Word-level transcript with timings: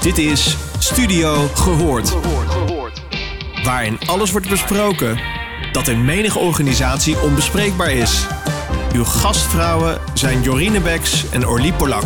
Dit 0.00 0.18
is 0.18 0.56
Studio 0.78 1.46
Gehoord. 1.46 2.10
Waarin 3.64 3.98
alles 3.98 4.30
wordt 4.32 4.48
besproken 4.48 5.18
dat 5.72 5.88
in 5.88 6.04
menige 6.04 6.38
organisatie 6.38 7.20
onbespreekbaar 7.20 7.92
is. 7.92 8.26
Uw 8.94 9.04
gastvrouwen 9.04 10.00
zijn 10.14 10.42
Jorine 10.42 10.80
Beks 10.80 11.30
en 11.30 11.46
Orlie 11.46 11.72
Polak. 11.72 12.04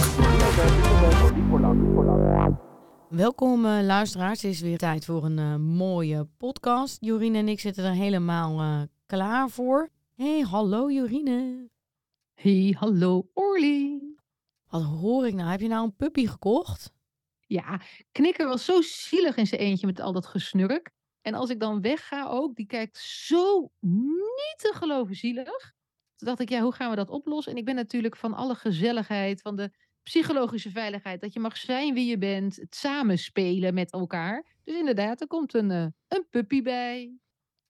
Welkom 3.08 3.64
uh, 3.64 3.78
luisteraars, 3.82 4.42
het 4.42 4.50
is 4.50 4.60
weer 4.60 4.78
tijd 4.78 5.04
voor 5.04 5.24
een 5.24 5.38
uh, 5.38 5.56
mooie 5.56 6.28
podcast. 6.38 6.96
Jorine 7.00 7.38
en 7.38 7.48
ik 7.48 7.60
zitten 7.60 7.84
er 7.84 7.92
helemaal 7.92 8.60
uh, 8.60 8.82
klaar 9.06 9.48
voor. 9.48 9.88
Hey, 10.14 10.40
hallo 10.40 10.90
Jorine. 10.90 11.68
Hey, 12.34 12.76
hallo 12.78 13.26
Orly. 13.34 14.02
Wat 14.68 14.82
hoor 14.82 15.26
ik 15.26 15.34
nou? 15.34 15.50
Heb 15.50 15.60
je 15.60 15.68
nou 15.68 15.84
een 15.84 15.96
puppy 15.96 16.26
gekocht? 16.26 16.93
Ja, 17.54 17.80
Knikker 18.12 18.46
was 18.46 18.64
zo 18.64 18.80
zielig 18.80 19.36
in 19.36 19.46
zijn 19.46 19.60
eentje 19.60 19.86
met 19.86 20.00
al 20.00 20.12
dat 20.12 20.26
gesnurk. 20.26 20.90
En 21.22 21.34
als 21.34 21.50
ik 21.50 21.60
dan 21.60 21.80
wegga 21.80 22.26
ook, 22.26 22.56
die 22.56 22.66
kijkt 22.66 22.98
zo 22.98 23.70
niet 23.80 24.54
te 24.56 24.72
geloven 24.74 25.14
zielig. 25.14 25.72
Toen 26.16 26.28
dacht 26.28 26.40
ik, 26.40 26.48
ja, 26.48 26.60
hoe 26.60 26.72
gaan 26.72 26.90
we 26.90 26.96
dat 26.96 27.10
oplossen? 27.10 27.52
En 27.52 27.58
ik 27.58 27.64
ben 27.64 27.74
natuurlijk 27.74 28.16
van 28.16 28.34
alle 28.34 28.54
gezelligheid, 28.54 29.40
van 29.40 29.56
de 29.56 29.70
psychologische 30.02 30.70
veiligheid. 30.70 31.20
Dat 31.20 31.32
je 31.32 31.40
mag 31.40 31.56
zijn 31.56 31.94
wie 31.94 32.06
je 32.06 32.18
bent, 32.18 32.56
het 32.56 32.74
samenspelen 32.74 33.74
met 33.74 33.92
elkaar. 33.92 34.44
Dus 34.64 34.76
inderdaad, 34.76 35.20
er 35.20 35.26
komt 35.26 35.54
een, 35.54 35.70
uh, 35.70 35.86
een 36.08 36.26
puppy 36.30 36.62
bij. 36.62 37.18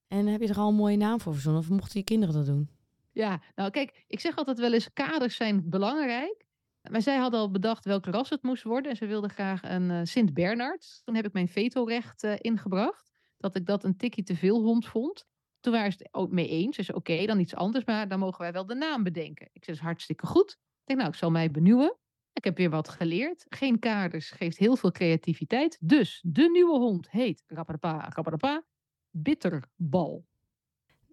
En 0.09 0.27
heb 0.27 0.41
je 0.41 0.49
er 0.49 0.59
al 0.59 0.69
een 0.69 0.75
mooie 0.75 0.97
naam 0.97 1.21
voor 1.21 1.33
verzonnen? 1.33 1.63
Of 1.63 1.69
mochten 1.69 1.99
je 1.99 2.05
kinderen 2.05 2.35
dat 2.35 2.47
doen? 2.47 2.69
Ja, 3.13 3.43
nou 3.55 3.71
kijk, 3.71 4.05
ik 4.07 4.21
zeg 4.21 4.37
altijd 4.37 4.59
wel 4.59 4.73
eens, 4.73 4.93
kaders 4.93 5.37
zijn 5.37 5.69
belangrijk. 5.69 6.44
Maar 6.91 7.03
zij 7.03 7.17
hadden 7.17 7.41
al 7.41 7.51
bedacht 7.51 7.85
welke 7.85 8.11
ras 8.11 8.31
het 8.31 8.43
moest 8.43 8.63
worden. 8.63 8.91
En 8.91 8.97
ze 8.97 9.07
wilden 9.07 9.31
graag 9.31 9.63
een 9.63 9.91
uh, 9.91 10.01
Sint-Bernard. 10.03 11.01
Toen 11.05 11.15
heb 11.15 11.27
ik 11.27 11.33
mijn 11.33 11.49
vetorecht 11.49 12.25
uh, 12.25 12.35
ingebracht. 12.39 13.13
Dat 13.37 13.57
ik 13.57 13.67
dat 13.67 13.85
een 13.85 13.97
tikje 13.97 14.23
te 14.23 14.37
veel 14.37 14.63
hond 14.63 14.87
vond. 14.87 15.27
Toen 15.61 15.73
waren 15.73 15.93
ze 15.93 15.99
het 15.99 16.15
ook 16.15 16.31
mee 16.31 16.49
eens. 16.49 16.77
Ze 16.77 16.83
zei, 16.83 16.97
oké, 16.97 17.27
dan 17.27 17.41
iets 17.41 17.55
anders. 17.55 17.85
Maar 17.85 18.09
dan 18.09 18.19
mogen 18.19 18.41
wij 18.41 18.53
wel 18.53 18.67
de 18.67 18.75
naam 18.75 19.03
bedenken. 19.03 19.49
Ik 19.53 19.65
zei, 19.65 19.79
hartstikke 19.79 20.27
goed. 20.27 20.51
Ik 20.51 20.85
denk, 20.85 20.99
nou, 20.99 21.11
ik 21.11 21.19
zal 21.19 21.31
mij 21.31 21.51
benieuwen. 21.51 21.97
Ik 22.33 22.45
heb 22.45 22.57
weer 22.57 22.71
wat 22.71 22.89
geleerd. 22.89 23.47
Geen 23.49 23.79
kaders 23.79 24.31
geeft 24.31 24.59
heel 24.59 24.77
veel 24.77 24.91
creativiteit. 24.91 25.79
Dus 25.81 26.21
de 26.27 26.51
nieuwe 26.51 26.79
hond 26.79 27.11
heet 27.11 27.45
Rapparapa, 27.47 28.09
Rapparapa, 28.09 28.65
Bitterbal. 29.11 30.27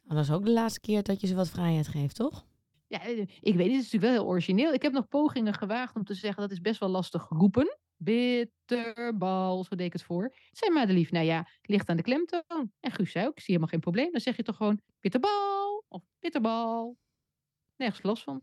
Dat 0.03 0.18
is 0.18 0.31
ook 0.31 0.46
de 0.46 0.52
laatste 0.52 0.80
keer 0.80 1.03
dat 1.03 1.22
je 1.22 1.28
ze 1.28 1.36
wat 1.36 1.50
vrijheid 1.50 1.88
geeft, 1.88 2.16
toch? 2.16 2.46
Ja, 2.92 3.03
ik 3.03 3.56
weet 3.56 3.67
niet, 3.67 3.75
het 3.75 3.86
is 3.86 3.92
natuurlijk 3.92 4.02
wel 4.02 4.11
heel 4.11 4.25
origineel. 4.25 4.73
Ik 4.73 4.81
heb 4.81 4.94
nog 4.94 5.08
pogingen 5.08 5.53
gewaagd 5.53 5.95
om 5.95 6.03
te 6.03 6.14
zeggen 6.14 6.42
dat 6.42 6.52
is 6.52 6.61
best 6.61 6.80
wel 6.80 6.89
lastig 6.89 7.25
roepen. 7.30 7.78
Bitterbal, 7.97 9.64
zo 9.64 9.75
deed 9.75 9.86
ik 9.86 9.94
het 9.94 10.03
voor. 10.03 10.36
Zei 10.52 10.72
Madelief, 10.72 11.12
nou 11.12 11.25
ja, 11.25 11.47
ligt 11.62 11.89
aan 11.89 11.97
de 11.97 12.03
klemtoon. 12.03 12.72
En 12.80 12.92
Guus 12.92 13.12
zei 13.12 13.25
ook, 13.25 13.31
ik 13.31 13.39
zie 13.39 13.47
helemaal 13.47 13.67
geen 13.67 13.80
probleem. 13.80 14.12
Dan 14.12 14.22
zeg 14.22 14.36
je 14.36 14.44
toch 14.44 14.56
gewoon 14.56 14.81
bitterbal 15.00 15.86
of 15.88 16.03
bitterbal. 16.19 16.97
Nergens 17.75 18.03
last 18.03 18.23
van. 18.23 18.42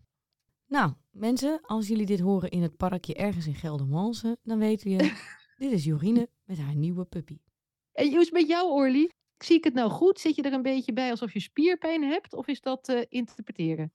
Nou, 0.66 0.92
mensen, 1.10 1.60
als 1.62 1.88
jullie 1.88 2.06
dit 2.06 2.20
horen 2.20 2.50
in 2.50 2.62
het 2.62 2.76
parkje 2.76 3.14
ergens 3.14 3.46
in 3.46 3.54
Geldermalsen, 3.54 4.38
dan 4.42 4.58
weten 4.58 4.90
je, 4.90 4.98
dit 5.62 5.72
is 5.72 5.84
Jorine 5.84 6.28
met 6.44 6.58
haar 6.58 6.74
nieuwe 6.74 7.04
puppy. 7.04 7.38
En 7.92 8.12
het 8.12 8.32
met 8.32 8.48
jou, 8.48 8.70
Orly? 8.70 9.10
Zie 9.38 9.56
ik 9.56 9.64
het 9.64 9.74
nou 9.74 9.90
goed? 9.90 10.20
Zit 10.20 10.34
je 10.34 10.42
er 10.42 10.52
een 10.52 10.62
beetje 10.62 10.92
bij 10.92 11.10
alsof 11.10 11.32
je 11.32 11.40
spierpijn 11.40 12.02
hebt? 12.02 12.34
Of 12.34 12.46
is 12.46 12.60
dat 12.60 12.88
uh, 12.88 13.02
interpreteren? 13.08 13.92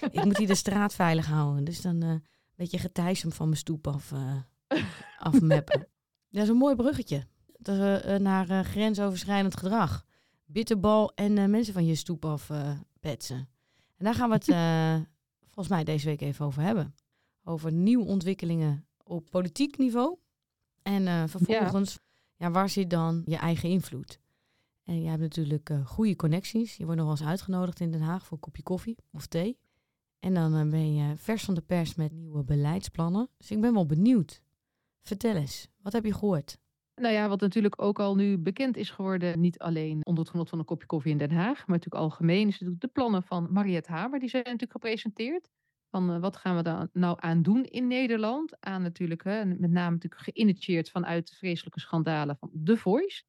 Ik 0.00 0.24
moet 0.24 0.36
hier 0.36 0.46
de 0.46 0.54
straat 0.54 0.94
veilig 0.94 1.26
houden. 1.26 1.64
Dus 1.64 1.80
dan 1.80 2.04
uh, 2.04 2.10
een 2.10 2.22
beetje 2.54 2.78
getijsem 2.78 3.32
van 3.32 3.46
mijn 3.46 3.58
stoep 3.58 3.86
af, 3.86 4.10
uh, 4.10 4.34
afmeppen. 5.18 5.88
Dat 6.30 6.42
is 6.42 6.48
een 6.48 6.56
mooi 6.56 6.76
bruggetje. 6.76 7.26
Dat, 7.58 8.04
uh, 8.04 8.16
naar 8.16 8.64
grensoverschrijdend 8.64 9.56
gedrag. 9.56 10.04
Bitterbal 10.44 11.14
en 11.14 11.50
mensen 11.50 11.74
van 11.74 11.86
je 11.86 11.94
stoep 11.94 12.24
af 12.24 12.50
petsen. 13.00 13.48
En 13.96 14.04
daar 14.04 14.14
gaan 14.14 14.28
we 14.28 14.34
het 14.34 14.44
volgens 15.52 15.68
mij 15.68 15.84
deze 15.84 16.06
week 16.06 16.20
even 16.20 16.46
over 16.46 16.62
hebben. 16.62 16.94
Over 17.44 17.72
nieuwe 17.72 18.04
ontwikkelingen 18.04 18.86
op 19.02 19.30
politiek 19.30 19.78
niveau. 19.78 20.18
En 20.82 21.28
vervolgens, 21.28 21.98
ja. 22.36 22.46
ja. 22.46 22.50
waar 22.50 22.68
zit 22.68 22.90
dan 22.90 23.22
je 23.24 23.36
eigen 23.36 23.68
invloed? 23.68 24.20
En 24.84 25.02
je 25.02 25.08
hebt 25.08 25.20
natuurlijk 25.20 25.70
goede 25.84 26.16
connecties. 26.16 26.76
Je 26.76 26.84
wordt 26.84 27.00
nog 27.00 27.08
wel 27.08 27.18
eens 27.18 27.28
uitgenodigd 27.28 27.80
in 27.80 27.90
Den 27.90 28.00
Haag 28.00 28.26
voor 28.26 28.32
een 28.32 28.42
kopje 28.42 28.62
koffie 28.62 28.96
of 29.12 29.26
thee. 29.26 29.58
En 30.26 30.34
dan 30.34 30.54
eh, 30.54 30.68
ben 30.70 30.94
je 30.94 31.16
vers 31.16 31.44
van 31.44 31.54
de 31.54 31.60
pers 31.60 31.94
met 31.94 32.12
nieuwe 32.12 32.44
beleidsplannen. 32.44 33.28
Dus 33.36 33.50
ik 33.50 33.60
ben 33.60 33.74
wel 33.74 33.86
benieuwd. 33.86 34.42
Vertel 35.02 35.34
eens, 35.34 35.68
wat 35.82 35.92
heb 35.92 36.04
je 36.04 36.12
gehoord? 36.12 36.58
Nou 36.94 37.14
ja, 37.14 37.28
wat 37.28 37.40
natuurlijk 37.40 37.82
ook 37.82 37.98
al 37.98 38.14
nu 38.14 38.38
bekend 38.38 38.76
is 38.76 38.90
geworden, 38.90 39.40
niet 39.40 39.58
alleen 39.58 40.04
onder 40.04 40.22
het 40.22 40.32
genot 40.32 40.48
van 40.48 40.58
een 40.58 40.64
kopje 40.64 40.86
koffie 40.86 41.10
in 41.12 41.18
Den 41.18 41.30
Haag, 41.30 41.56
maar 41.56 41.76
natuurlijk 41.76 42.02
algemeen, 42.02 42.48
is 42.48 42.62
de 42.78 42.88
plannen 42.88 43.22
van 43.22 43.52
Mariette 43.52 43.90
Hamer. 43.90 44.20
Die 44.20 44.28
zijn 44.28 44.44
natuurlijk 44.44 44.72
gepresenteerd. 44.72 45.48
Van 45.90 46.14
uh, 46.14 46.20
wat 46.20 46.36
gaan 46.36 46.56
we 46.56 46.62
daar 46.62 46.88
nou 46.92 47.16
aan 47.20 47.42
doen 47.42 47.64
in 47.64 47.86
Nederland? 47.86 48.60
Aan 48.60 48.82
natuurlijk, 48.82 49.24
hè, 49.24 49.44
met 49.44 49.70
name 49.70 49.94
natuurlijk 49.94 50.22
geïnitieerd 50.22 50.90
vanuit 50.90 51.28
de 51.28 51.34
vreselijke 51.34 51.80
schandalen 51.80 52.36
van 52.36 52.50
The 52.64 52.76
Voice. 52.76 53.22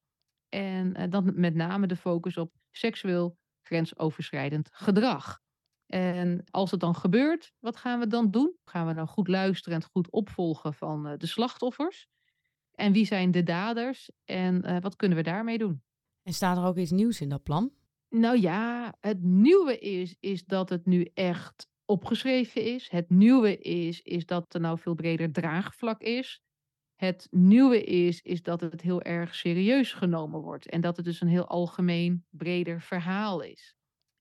En 0.50 1.02
uh, 1.02 1.03
dan 1.09 1.31
met 1.35 1.56
name 1.56 1.88
de 1.88 1.96
focus 1.96 2.38
op 2.38 2.53
seksueel 2.72 3.38
grensoverschrijdend 3.62 4.69
gedrag. 4.72 5.46
En 5.88 6.44
als 6.52 6.72
het 6.72 6.80
dan 6.80 6.96
gebeurt, 6.96 7.53
wat 7.59 7.75
gaan 7.78 8.00
we 8.00 8.08
dan 8.08 8.31
doen? 8.31 8.56
Gaan 8.66 8.88
we 8.88 8.94
dan 8.94 9.08
goed 9.08 9.28
luisteren 9.28 9.81
en 9.81 9.90
goed 9.92 10.12
opvolgen 10.12 10.74
van 10.74 11.08
uh, 11.08 11.14
de 11.18 11.28
slachtoffers? 11.28 12.08
En 12.72 12.92
wie 12.92 13.06
zijn 13.06 13.31
de 13.31 13.44
daders? 13.44 14.12
En 14.26 14.66
uh, 14.66 14.78
wat 14.80 14.96
kunnen 14.96 15.18
we 15.18 15.24
daarmee 15.24 15.58
doen? 15.58 15.84
En 16.24 16.34
staat 16.34 16.58
er 16.58 16.64
ook 16.64 16.78
iets 16.78 16.92
nieuws 16.92 17.22
in 17.22 17.30
dat 17.30 17.44
plan? 17.44 17.72
Nou 18.09 18.40
ja, 18.40 18.94
het 19.00 19.22
nieuwe 19.24 19.78
is, 19.78 20.16
is 20.20 20.46
dat 20.46 20.70
het 20.70 20.86
nu 20.86 21.09
echt 21.14 21.70
opgeschreven 21.86 22.64
is. 22.64 22.90
Het 22.90 23.09
nieuwe 23.09 23.58
is, 23.58 24.02
is 24.02 24.26
dat 24.26 24.53
er 24.53 24.59
nou 24.59 24.80
veel 24.80 24.94
breder 24.94 25.31
draagvlak 25.31 26.02
is. 26.02 26.42
Het 26.96 27.28
nieuwe 27.31 27.84
is, 27.84 28.22
is 28.22 28.42
dat 28.42 28.62
het 28.62 28.81
heel 28.81 29.02
erg 29.02 29.36
serieus 29.36 29.94
genomen 29.94 30.42
wordt. 30.42 30.70
En 30.70 30.81
dat 30.81 30.96
het 30.96 31.06
dus 31.06 31.22
een 31.22 31.28
heel 31.28 31.47
algemeen 31.47 32.26
breder 32.30 32.81
verhaal 32.81 33.42
is 33.42 33.77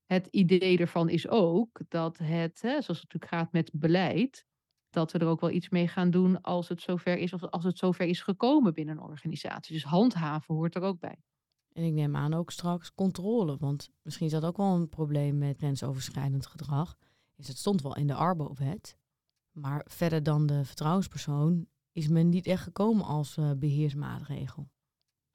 het 0.06 0.27
idee 0.27 0.78
ervan 0.78 1.09
is 1.09 1.28
ook 1.28 1.81
dat 1.89 2.19
het, 2.19 2.62
hè, 2.62 2.71
zoals 2.71 3.00
het 3.00 3.12
natuurlijk 3.12 3.33
gaat 3.33 3.53
met 3.53 3.71
beleid, 3.72 4.47
dat 4.91 5.12
we 5.12 5.19
er 5.19 5.27
ook 5.27 5.41
wel 5.41 5.50
iets 5.50 5.69
mee 5.69 5.89
gaan 5.89 6.11
doen 6.11 6.41
als 6.41 6.69
het 6.69 6.81
zover 6.81 7.19
is 7.19 7.33
of 7.33 7.43
als 7.43 7.65
het 7.65 7.78
zover 7.78 8.06
is 8.06 8.22
gekomen 8.22 8.75
binnen 8.75 8.97
een 8.97 9.03
organisatie. 9.03 9.75
Dus 9.75 9.84
handhaven 9.84 10.55
hoort 10.55 10.75
er 10.75 10.83
ook 10.83 11.00
bij. 11.00 11.22
En 11.72 11.84
ik 11.84 11.93
neem 11.93 12.17
aan 12.17 12.34
ook 12.34 12.50
straks 12.50 12.94
controle, 12.94 13.56
want 13.56 13.91
misschien 14.03 14.27
is 14.27 14.33
dat 14.33 14.44
ook 14.44 14.56
wel 14.56 14.75
een 14.75 14.89
probleem 14.89 15.39
met 15.39 15.56
grensoverschrijdend 15.56 16.47
gedrag. 16.47 16.97
Is 17.37 17.49
het 17.49 17.59
stond 17.59 17.83
wel 17.83 17.97
in 17.97 18.06
de 18.06 18.15
Arbo-wet, 18.15 18.99
maar 19.50 19.87
verder 19.88 20.23
dan 20.23 20.47
de 20.47 20.65
vertrouwenspersoon 20.65 21.67
is 21.93 22.09
men 22.09 22.28
niet 22.28 22.47
echt 22.47 22.62
gekomen 22.62 23.05
als 23.05 23.37
uh, 23.37 23.50
beheersmaatregel. 23.56 24.69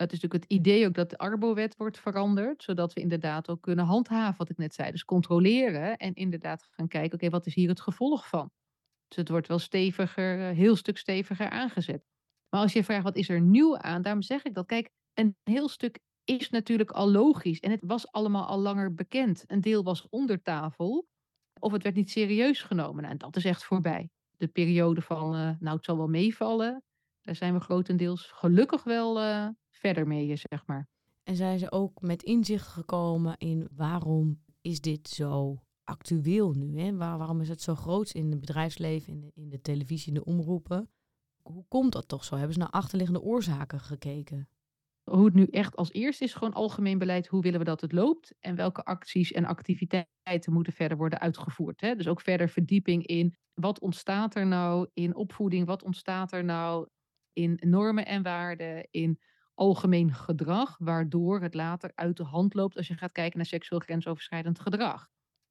Het 0.02 0.12
is 0.12 0.20
natuurlijk 0.20 0.44
het 0.44 0.60
idee 0.60 0.88
ook 0.88 0.94
dat 0.94 1.10
de 1.10 1.18
Arbo-wet 1.18 1.78
wordt 1.78 2.00
veranderd, 2.00 2.64
zodat 2.64 2.94
we 2.94 3.02
inderdaad 3.02 3.50
ook 3.50 3.62
kunnen 3.62 3.86
handhaven, 3.86 4.38
wat 4.38 4.50
ik 4.50 4.58
net 4.58 4.74
zei. 4.74 4.92
Dus 4.92 5.06
controleren 5.06 5.98
en 5.98 6.14
inderdaad 6.14 6.68
gaan 6.72 6.88
kijken, 6.88 7.14
oké, 7.14 7.30
wat 7.30 7.46
is 7.46 7.56
hier 7.56 7.70
het 7.70 7.82
gevolg 7.82 8.28
van? 8.28 8.52
Dus 9.08 9.18
het 9.18 9.30
wordt 9.30 9.48
wel 9.48 9.60
steviger, 9.60 10.50
eh, 10.50 10.56
heel 10.56 10.76
stuk 10.76 10.98
steviger 10.98 11.50
aangezet. 11.50 12.06
Maar 12.50 12.62
als 12.62 12.74
je 12.74 12.84
vraagt, 12.84 13.04
wat 13.04 13.16
is 13.16 13.30
er 13.30 13.42
nieuw 13.42 13.78
aan? 13.78 14.02
Daarom 14.02 14.22
zeg 14.22 14.44
ik 14.44 14.54
dat, 14.54 14.66
kijk, 14.66 14.90
een 15.14 15.36
heel 15.44 15.68
stuk 15.70 16.00
is 16.24 16.50
natuurlijk 16.50 16.92
al 16.92 17.12
logisch. 17.12 17.60
En 17.60 17.72
het 17.72 17.84
was 17.84 18.12
allemaal 18.12 18.46
al 18.46 18.60
langer 18.60 18.94
bekend. 18.94 19.44
Een 19.48 19.62
deel 19.62 19.84
was 19.84 20.10
onder 20.10 20.42
tafel, 20.42 21.08
of 21.60 21.72
het 21.72 21.84
werd 21.84 21.96
niet 21.96 22.10
serieus 22.10 22.62
genomen. 22.62 23.02
Nou, 23.02 23.12
en 23.12 23.18
dat 23.18 23.36
is 23.36 23.46
echt 23.46 23.64
voorbij. 23.64 24.10
De 24.38 24.48
periode 24.48 25.02
van, 25.02 25.36
uh, 25.36 25.50
nou, 25.60 25.76
het 25.76 25.86
zal 25.86 25.98
wel 25.98 26.08
meevallen. 26.08 26.84
Daar 27.22 27.36
zijn 27.36 27.54
we 27.54 27.60
grotendeels 27.60 28.32
gelukkig 28.32 28.84
wel 28.84 29.22
uh, 29.22 29.48
verder 29.82 30.08
mee, 30.08 30.36
zeg 30.36 30.66
maar. 30.66 30.88
En 31.24 31.36
zijn 31.36 31.60
ze 31.60 31.72
ook 31.72 32.02
met 32.02 32.24
inzicht 32.24 32.68
gekomen 32.68 33.38
in 33.38 33.68
waarom 33.72 34.42
is 34.62 34.82
dit 34.82 35.10
zo 35.10 35.62
actueel 35.84 36.54
nu? 36.54 36.80
Hè? 36.80 36.96
Waar, 36.96 37.18
waarom 37.18 37.42
is 37.42 37.50
het 37.50 37.62
zo 37.62 37.76
groot 37.76 38.12
in 38.12 38.30
het 38.30 38.40
bedrijfsleven, 38.40 39.14
in 39.14 39.20
de, 39.20 39.32
in 39.34 39.50
de 39.50 39.62
televisie, 39.62 40.08
in 40.08 40.14
de 40.14 40.26
omroepen? 40.26 40.90
Hoe 41.42 41.66
komt 41.68 41.92
dat 41.92 42.08
toch 42.08 42.24
zo? 42.24 42.36
Hebben 42.36 42.54
ze 42.54 42.60
naar 42.60 42.70
achterliggende 42.70 43.22
oorzaken 43.22 43.80
gekeken? 43.80 44.50
Hoe 45.04 45.26
het 45.26 45.34
nu 45.34 45.46
echt 45.46 45.76
als 45.76 45.92
eerste 45.92 46.24
is, 46.24 46.34
gewoon 46.34 46.54
algemeen 46.54 46.98
beleid. 46.98 47.28
Hoe 47.28 47.42
willen 47.42 47.60
we 47.60 47.66
dat 47.66 47.82
het 47.82 47.92
loopt? 47.92 48.34
En 48.40 48.56
welke 48.56 48.84
acties 48.84 49.32
en 49.32 49.46
activiteiten 49.46 50.54
moeten 50.54 50.74
verder 50.74 50.98
worden 50.98 51.20
uitgevoerd? 51.20 51.82
Hè? 51.82 51.96
Dus 51.96 52.08
ook 52.08 52.22
verder 52.22 52.50
verdieping 52.50 53.06
in 53.06 53.36
wat 53.54 53.80
ontstaat 53.80 54.36
er 54.36 54.48
nou 54.48 54.90
in 54.94 55.16
opvoeding? 55.16 55.66
Wat 55.66 55.84
ontstaat 55.84 56.32
er 56.32 56.44
nou 56.44 56.88
in 57.34 57.58
normen 57.62 58.06
en 58.06 58.24
waarden? 58.24 58.88
In 58.92 59.20
algemeen 59.62 60.14
gedrag, 60.14 60.76
waardoor 60.78 61.42
het 61.42 61.54
later 61.54 61.92
uit 61.96 62.18
de 62.18 62.24
hand 62.24 62.54
loopt 62.54 62.78
als 62.78 62.88
je 62.88 62.98
gaat 62.98 63.12
kijken 63.12 63.38
naar 63.38 63.46
seksueel 63.46 63.82
grensoverschrijdend 63.82 64.60
gedrag. 64.60 65.08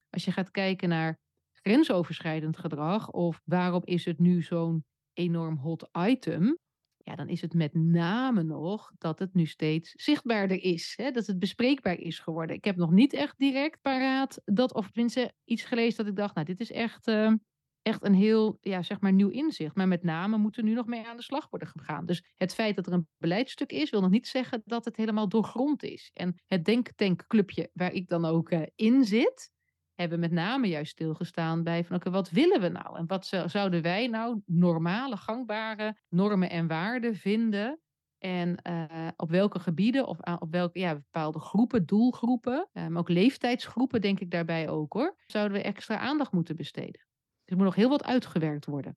Als 0.08 0.24
je 0.24 0.32
gaat 0.32 0.50
kijken 0.50 0.88
naar 0.88 1.18
grensoverschrijdend 1.52 2.58
gedrag 2.58 3.10
of 3.10 3.40
waarom 3.44 3.82
is 3.84 4.04
het 4.04 4.18
nu 4.18 4.42
zo'n 4.42 4.84
enorm 5.12 5.56
hot 5.56 5.88
item, 5.98 6.58
Ja, 6.96 7.16
dan 7.16 7.28
is 7.28 7.40
het 7.40 7.54
met 7.54 7.74
name 7.74 8.42
nog 8.42 8.92
dat 8.98 9.18
het 9.18 9.34
nu 9.34 9.46
steeds 9.46 9.90
zichtbaarder 9.90 10.62
is. 10.62 10.92
Hè? 10.96 11.10
Dat 11.10 11.26
het 11.26 11.38
bespreekbaar 11.38 11.98
is 11.98 12.18
geworden. 12.18 12.56
Ik 12.56 12.64
heb 12.64 12.76
nog 12.76 12.90
niet 12.90 13.12
echt 13.12 13.38
direct 13.38 13.80
paraat 13.80 14.40
dat, 14.44 14.74
of 14.74 14.90
tenminste 14.90 15.32
iets 15.44 15.64
gelezen 15.64 15.96
dat 15.96 16.06
ik 16.06 16.16
dacht, 16.16 16.34
nou, 16.34 16.46
dit 16.46 16.60
is 16.60 16.70
echt, 16.72 17.08
uh, 17.08 17.32
echt 17.82 18.04
een 18.04 18.14
heel, 18.14 18.58
ja, 18.60 18.82
zeg 18.82 19.00
maar, 19.00 19.12
nieuw 19.12 19.28
inzicht. 19.28 19.74
Maar 19.74 19.88
met 19.88 20.02
name 20.02 20.36
moet 20.36 20.56
er 20.56 20.62
nu 20.62 20.74
nog 20.74 20.86
mee 20.86 21.06
aan 21.06 21.16
de 21.16 21.22
slag 21.22 21.46
worden 21.50 21.68
gegaan. 21.68 22.06
Dus 22.06 22.24
het 22.36 22.54
feit 22.54 22.76
dat 22.76 22.86
er 22.86 22.92
een 22.92 23.08
beleidstuk 23.16 23.72
is, 23.72 23.90
wil 23.90 24.00
nog 24.00 24.10
niet 24.10 24.28
zeggen 24.28 24.62
dat 24.64 24.84
het 24.84 24.96
helemaal 24.96 25.28
doorgrond 25.28 25.82
is. 25.82 26.10
En 26.14 26.40
het 26.46 26.64
denktankclubje 26.64 27.70
waar 27.72 27.92
ik 27.92 28.08
dan 28.08 28.24
ook 28.24 28.50
uh, 28.50 28.62
in 28.74 29.04
zit, 29.04 29.50
hebben 29.94 30.20
met 30.20 30.30
name 30.30 30.68
juist 30.68 30.90
stilgestaan 30.90 31.62
bij 31.62 31.84
van 31.84 31.96
oké, 31.96 32.10
wat 32.10 32.30
willen 32.30 32.60
we 32.60 32.68
nou? 32.68 32.96
En 32.96 33.06
wat 33.06 33.26
zouden 33.46 33.82
wij 33.82 34.06
nou 34.06 34.40
normale, 34.46 35.16
gangbare 35.16 35.98
normen 36.08 36.50
en 36.50 36.66
waarden 36.66 37.14
vinden? 37.14 37.80
En 38.18 38.58
uh, 38.68 39.08
op 39.16 39.30
welke 39.30 39.58
gebieden 39.58 40.06
of 40.06 40.18
op 40.38 40.50
welke 40.50 40.78
ja, 40.78 40.94
bepaalde 40.94 41.38
groepen, 41.38 41.86
doelgroepen, 41.86 42.68
maar 42.72 42.86
um, 42.86 42.98
ook 42.98 43.08
leeftijdsgroepen 43.08 44.00
denk 44.00 44.20
ik 44.20 44.30
daarbij 44.30 44.68
ook 44.68 44.92
hoor, 44.92 45.16
zouden 45.26 45.56
we 45.56 45.62
extra 45.62 45.98
aandacht 45.98 46.32
moeten 46.32 46.56
besteden. 46.56 47.09
Er 47.50 47.56
moet 47.56 47.64
nog 47.64 47.74
heel 47.74 47.88
wat 47.88 48.04
uitgewerkt 48.04 48.66
worden. 48.66 48.96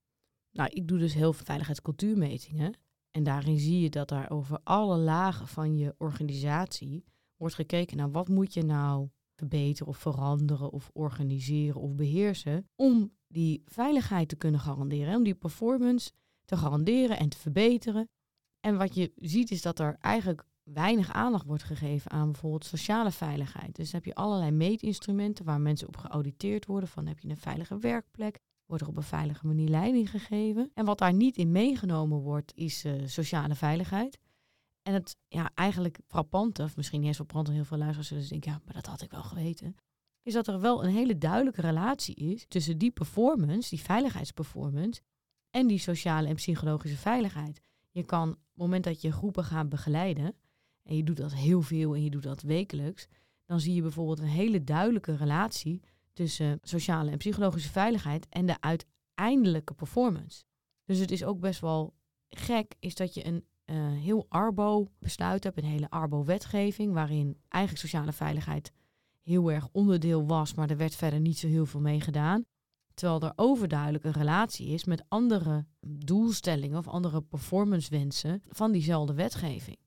Nou, 0.52 0.70
ik 0.74 0.88
doe 0.88 0.98
dus 0.98 1.14
heel 1.14 1.34
veel 1.34 1.46
veiligheidscultuurmetingen. 1.46 2.74
En 3.12 3.24
daarin 3.24 3.60
zie 3.60 3.80
je 3.80 3.90
dat 3.90 4.10
daar 4.10 4.32
over 4.32 4.60
alle 4.64 4.98
lagen 4.98 5.48
van 5.48 5.78
je 5.78 5.96
organisatie 5.98 7.06
wordt 7.36 7.56
gekeken 7.56 7.98
naar 7.98 8.12
wat 8.12 8.28
moet 8.28 8.54
je 8.54 8.64
nou 8.64 9.10
verbeteren 9.36 9.88
of 9.88 9.98
veranderen 9.98 10.72
of 10.72 10.90
organiseren 10.94 11.82
of 11.82 11.96
beheersen 11.96 12.70
om 12.76 13.12
die 13.28 13.62
veiligheid 13.66 14.30
te 14.30 14.36
kunnen 14.36 14.60
garanderen, 14.60 15.16
om 15.16 15.24
die 15.24 15.36
performance 15.36 16.12
te 16.46 16.58
garanderen 16.58 17.18
en 17.18 17.30
te 17.30 17.38
verbeteren. 17.38 18.10
En 18.60 18.78
wat 18.78 18.96
je 18.96 19.12
ziet 19.16 19.52
is 19.52 19.62
dat 19.62 19.80
er 19.80 19.96
eigenlijk 20.00 20.46
weinig 20.63 21.12
aandacht 21.12 21.45
wordt 21.45 21.63
gegeven 21.63 22.12
aan 22.12 22.31
bijvoorbeeld 22.31 22.65
sociale 22.65 23.12
veiligheid. 23.12 23.75
Dus 23.75 23.92
heb 23.92 24.06
je 24.06 24.15
allerlei 24.15 24.51
meetinstrumenten 24.51 25.45
waar 25.45 25.62
mensen 25.62 25.88
op 25.88 25.98
geauditeerd 25.98 26.65
worden. 26.65 26.89
Van 26.89 27.06
heb 27.06 27.19
je 27.19 27.30
een 27.30 27.38
veilige 27.38 27.77
werkplek? 27.77 28.39
Wordt 28.65 28.83
er 28.83 28.89
op 28.89 28.98
een 28.98 29.04
veilige 29.04 29.48
manier 29.48 29.69
leiding 29.69 30.10
gegeven? 30.10 30.71
En 30.74 30.86
wat 30.86 30.98
daar 30.98 31.13
niet 31.13 31.38
in 31.38 31.51
meegenomen 31.51 32.19
wordt, 32.19 32.51
is 32.56 32.86
uh, 32.86 32.94
sociale 33.06 33.56
veiligheid. 33.56 34.19
En 34.81 34.94
het 34.94 35.18
ja, 35.27 35.51
eigenlijk 35.54 36.00
frappante, 36.07 36.63
of 36.63 36.75
misschien 36.75 37.00
niet 37.00 37.07
eens 37.07 37.18
frappant, 37.18 37.48
heel 37.48 37.66
veel 37.66 37.77
luisteraars 37.77 38.07
zullen 38.07 38.30
denken, 38.30 38.51
ja, 38.51 38.62
maar 38.66 38.74
dat 38.74 38.86
had 38.86 39.01
ik 39.01 39.12
wel 39.12 39.24
geweten, 39.24 39.75
is 40.21 40.33
dat 40.33 40.48
er 40.48 40.59
wel 40.59 40.83
een 40.83 40.94
hele 40.94 41.18
duidelijke 41.18 41.62
relatie 41.62 42.16
is 42.16 42.45
tussen 42.48 42.77
die 42.77 42.92
performance, 42.92 43.69
die 43.69 43.81
veiligheidsperformance, 43.81 45.01
en 45.50 45.68
die 45.68 45.77
sociale 45.77 46.27
en 46.27 46.36
psychologische 46.36 46.98
veiligheid. 46.98 47.62
Je 47.92 48.04
kan, 48.04 48.30
op 48.30 48.36
het 48.36 48.57
moment 48.57 48.83
dat 48.83 49.01
je 49.01 49.12
groepen 49.12 49.44
gaat 49.44 49.69
begeleiden, 49.69 50.36
en 50.83 50.95
je 50.95 51.03
doet 51.03 51.18
dat 51.18 51.33
heel 51.33 51.62
veel 51.62 51.95
en 51.95 52.03
je 52.03 52.09
doet 52.09 52.24
dat 52.24 52.41
wekelijks, 52.41 53.07
dan 53.45 53.59
zie 53.59 53.74
je 53.74 53.81
bijvoorbeeld 53.81 54.19
een 54.19 54.25
hele 54.25 54.63
duidelijke 54.63 55.15
relatie 55.15 55.81
tussen 56.13 56.59
sociale 56.62 57.12
en 57.12 57.18
psychologische 57.18 57.71
veiligheid 57.71 58.27
en 58.30 58.45
de 58.45 58.62
uiteindelijke 58.62 59.74
performance. 59.74 60.44
Dus 60.85 60.97
het 60.97 61.12
is 61.12 61.24
ook 61.24 61.39
best 61.39 61.59
wel 61.59 61.94
gek, 62.30 62.75
is 62.80 62.95
dat 62.95 63.13
je 63.13 63.25
een 63.25 63.45
uh, 63.65 63.75
heel 63.91 64.25
Arbo 64.30 64.88
besluit 65.00 65.44
hebt, 65.44 65.57
een 65.57 65.63
hele 65.63 65.89
Arbo-wetgeving, 65.89 66.94
waarin 66.94 67.38
eigenlijk 67.50 67.83
sociale 67.83 68.12
veiligheid 68.12 68.71
heel 69.21 69.51
erg 69.51 69.68
onderdeel 69.71 70.27
was, 70.27 70.53
maar 70.53 70.69
er 70.69 70.77
werd 70.77 70.95
verder 70.95 71.19
niet 71.19 71.38
zo 71.38 71.47
heel 71.47 71.65
veel 71.65 71.80
mee 71.80 72.01
gedaan. 72.01 72.45
Terwijl 72.94 73.21
er 73.21 73.33
overduidelijk 73.35 74.03
een 74.03 74.12
relatie 74.12 74.68
is 74.68 74.83
met 74.83 75.03
andere 75.07 75.65
doelstellingen 75.88 76.77
of 76.77 76.88
andere 76.88 77.21
performancewensen 77.21 78.41
van 78.47 78.71
diezelfde 78.71 79.13
wetgeving. 79.13 79.77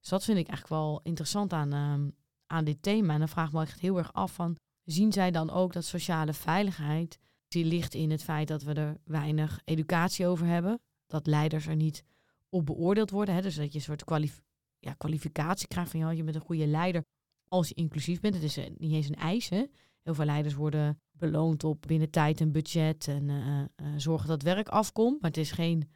Dus 0.00 0.08
dat 0.08 0.24
vind 0.24 0.38
ik 0.38 0.48
eigenlijk 0.48 0.82
wel 0.82 1.00
interessant 1.02 1.52
aan, 1.52 1.74
uh, 1.74 2.12
aan 2.46 2.64
dit 2.64 2.82
thema. 2.82 3.12
En 3.12 3.18
dan 3.18 3.28
vraag 3.28 3.46
ik 3.46 3.52
me 3.52 3.60
echt 3.60 3.80
heel 3.80 3.98
erg 3.98 4.12
af 4.12 4.32
van, 4.32 4.56
zien 4.84 5.12
zij 5.12 5.30
dan 5.30 5.50
ook 5.50 5.72
dat 5.72 5.84
sociale 5.84 6.32
veiligheid, 6.32 7.18
die 7.48 7.64
ligt 7.64 7.94
in 7.94 8.10
het 8.10 8.22
feit 8.22 8.48
dat 8.48 8.62
we 8.62 8.72
er 8.72 9.00
weinig 9.04 9.60
educatie 9.64 10.26
over 10.26 10.46
hebben, 10.46 10.80
dat 11.06 11.26
leiders 11.26 11.66
er 11.66 11.76
niet 11.76 12.04
op 12.48 12.66
beoordeeld 12.66 13.10
worden. 13.10 13.34
Hè? 13.34 13.42
Dus 13.42 13.54
dat 13.54 13.72
je 13.72 13.78
een 13.78 13.98
soort 13.98 14.32
ja, 14.78 14.92
kwalificatie 14.92 15.68
krijgt 15.68 15.90
van 15.90 16.00
ja, 16.00 16.10
je 16.10 16.22
bent 16.22 16.36
een 16.36 16.42
goede 16.42 16.66
leider 16.66 17.04
als 17.48 17.68
je 17.68 17.74
inclusief 17.74 18.20
bent. 18.20 18.34
Het 18.34 18.42
is 18.42 18.56
niet 18.56 18.92
eens 18.92 19.08
een 19.08 19.14
eis. 19.14 19.48
Hè? 19.48 19.64
Heel 20.02 20.14
veel 20.14 20.24
leiders 20.24 20.54
worden 20.54 21.00
beloond 21.12 21.64
op 21.64 21.84
binnen 21.86 22.10
tijd 22.10 22.40
en 22.40 22.52
budget 22.52 23.08
en 23.08 23.28
uh, 23.28 23.58
uh, 23.58 23.66
zorgen 23.96 24.28
dat 24.28 24.42
werk 24.42 24.68
afkomt. 24.68 25.20
Maar 25.20 25.30
het 25.30 25.38
is 25.38 25.52
geen 25.52 25.88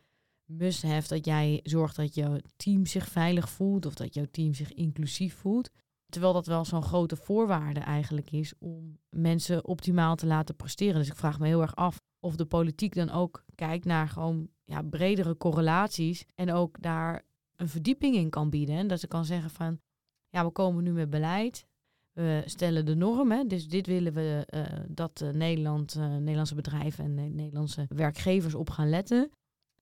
must-have 0.45 1.09
dat 1.09 1.25
jij 1.25 1.61
zorgt 1.63 1.97
dat 1.97 2.15
jouw 2.15 2.39
team 2.57 2.87
zich 2.87 3.09
veilig 3.09 3.49
voelt 3.49 3.87
of 3.87 3.95
dat 3.95 4.15
jouw 4.15 4.27
team 4.31 4.55
zich 4.55 4.73
inclusief 4.73 5.35
voelt. 5.35 5.71
Terwijl 6.09 6.33
dat 6.33 6.47
wel 6.47 6.65
zo'n 6.65 6.83
grote 6.83 7.17
voorwaarde 7.17 7.81
eigenlijk 7.81 8.31
is 8.31 8.53
om 8.59 8.99
mensen 9.09 9.65
optimaal 9.65 10.17
te 10.17 10.27
laten 10.27 10.57
presteren. 10.57 10.95
Dus 10.95 11.09
ik 11.09 11.17
vraag 11.17 11.39
me 11.39 11.47
heel 11.47 11.63
erg 11.63 11.77
af 11.77 12.01
of 12.21 12.37
de 12.37 12.45
politiek 12.45 12.95
dan 12.95 13.11
ook 13.11 13.45
kijkt 13.55 13.85
naar 13.85 14.09
gewoon 14.09 14.49
ja, 14.65 14.83
bredere 14.83 15.37
correlaties 15.37 16.25
en 16.35 16.53
ook 16.53 16.83
daar 16.83 17.23
een 17.57 17.69
verdieping 17.69 18.15
in 18.15 18.31
kan 18.31 18.51
bieden. 18.51 18.77
En 18.77 18.87
dat 18.87 19.01
ze 19.01 19.07
kan 19.07 19.25
zeggen 19.25 19.51
van, 19.51 19.81
ja, 20.29 20.45
we 20.45 20.51
komen 20.51 20.85
nu 20.85 20.93
met 20.93 21.11
beleid, 21.11 21.67
we 22.13 22.43
stellen 22.45 22.87
de 22.87 22.95
normen, 22.95 23.49
dus 23.49 23.69
dit 23.69 23.87
willen 23.87 24.13
we 24.13 24.47
uh, 24.51 24.63
dat 24.89 25.21
uh, 25.21 25.31
Nederland, 25.31 25.97
uh, 25.97 26.17
Nederlandse 26.17 26.55
bedrijven 26.55 27.05
en 27.05 27.35
Nederlandse 27.35 27.87
werkgevers 27.89 28.55
op 28.55 28.71
gaan 28.71 28.89
letten. 28.89 29.31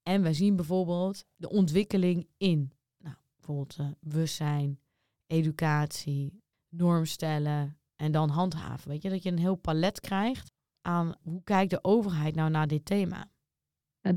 En 0.03 0.23
we 0.23 0.33
zien 0.33 0.57
bijvoorbeeld 0.57 1.25
de 1.37 1.49
ontwikkeling 1.49 2.29
in, 2.37 2.73
nou, 2.99 3.17
bijvoorbeeld 3.37 3.97
bewustzijn, 4.01 4.81
educatie, 5.27 6.43
normstellen 6.69 7.79
en 7.97 8.13
dan 8.13 8.29
handhaven. 8.29 8.91
Weet 8.91 9.03
je, 9.03 9.11
dat 9.11 9.23
je 9.23 9.31
een 9.31 9.39
heel 9.39 9.57
palet 9.57 10.01
krijgt 10.01 10.53
aan 10.81 11.15
hoe 11.23 11.43
kijkt 11.43 11.71
de 11.71 11.85
overheid 11.85 12.35
nou 12.35 12.51
naar 12.51 12.67
dit 12.67 12.85
thema. 12.85 13.31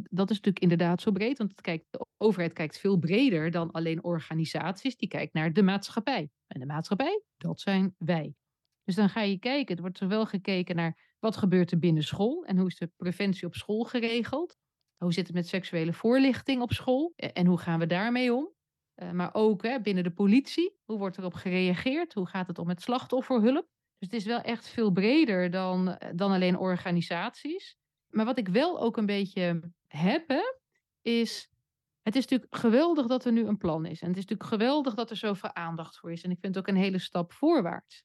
Dat 0.10 0.30
is 0.30 0.36
natuurlijk 0.36 0.60
inderdaad 0.60 1.02
zo 1.02 1.12
breed, 1.12 1.38
want 1.38 1.50
het 1.50 1.62
kijkt, 1.62 1.86
de 1.90 2.06
overheid 2.18 2.54
kijkt 2.54 2.80
veel 2.80 2.98
breder 2.98 3.52
dan 3.52 3.72
alleen 3.72 4.04
organisaties. 4.04 4.98
Die 4.98 5.10
kijkt 5.10 5.34
naar 5.34 5.54
de 5.54 5.64
maatschappij. 5.64 6.30
En 6.48 6.60
de 6.60 6.66
maatschappij, 6.66 7.24
dat 7.38 7.60
zijn 7.60 7.96
wij. 7.98 8.36
Dus 8.84 8.96
dan 8.96 9.10
ga 9.10 9.22
je 9.22 9.40
kijken, 9.40 9.76
er 9.76 9.82
wordt 9.82 9.98
zowel 9.98 10.26
gekeken 10.26 10.76
naar 10.76 11.16
wat 11.20 11.38
gebeurt 11.38 11.72
er 11.72 11.80
binnen 11.80 12.04
school 12.04 12.46
en 12.46 12.58
hoe 12.58 12.68
is 12.68 12.78
de 12.78 12.92
preventie 12.96 13.48
op 13.48 13.56
school 13.56 13.84
geregeld. 13.84 14.58
Hoe 15.06 15.14
zit 15.14 15.28
het 15.28 15.36
met 15.36 15.48
seksuele 15.48 15.94
voorlichting 15.94 16.62
op 16.62 16.72
school 16.72 17.14
en 17.16 17.46
hoe 17.46 17.58
gaan 17.58 17.80
we 17.80 17.86
daarmee 17.86 18.34
om? 18.34 18.50
Uh, 18.96 19.12
maar 19.12 19.34
ook 19.34 19.64
hè, 19.64 19.82
binnen 19.82 20.04
de 20.04 20.12
politie, 20.12 20.78
hoe 20.84 20.98
wordt 20.98 21.18
erop 21.18 21.34
gereageerd? 21.34 22.14
Hoe 22.14 22.28
gaat 22.28 22.48
het 22.48 22.60
om 22.60 22.68
met 22.68 22.82
slachtofferhulp? 22.82 23.68
Dus 23.98 24.10
het 24.10 24.14
is 24.14 24.26
wel 24.26 24.42
echt 24.42 24.68
veel 24.68 24.92
breder 24.92 25.52
dan, 25.52 25.98
dan 26.16 26.32
alleen 26.32 26.58
organisaties. 26.58 27.78
Maar 28.10 28.26
wat 28.26 28.38
ik 28.38 28.48
wel 28.48 28.80
ook 28.80 28.98
een 28.98 29.06
beetje 29.06 29.72
heb, 29.88 30.32
is. 31.02 31.50
Het 32.02 32.16
is 32.16 32.22
natuurlijk 32.22 32.56
geweldig 32.56 33.08
dat 33.08 33.26
er 33.26 33.32
nu 33.32 33.46
een 33.46 33.58
plan 33.58 33.86
is. 33.86 34.02
En 34.02 34.08
het 34.08 34.18
is 34.18 34.26
natuurlijk 34.26 34.50
geweldig 34.50 34.94
dat 34.94 35.10
er 35.10 35.18
zoveel 35.18 35.56
aandacht 35.56 35.98
voor 35.98 36.12
is. 36.12 36.24
En 36.24 36.32
ik 36.32 36.40
vind 36.40 36.56
het 36.56 36.64
ook 36.64 36.76
een 36.76 36.82
hele 36.82 37.00
stap 37.00 37.34
voorwaarts. 37.34 38.04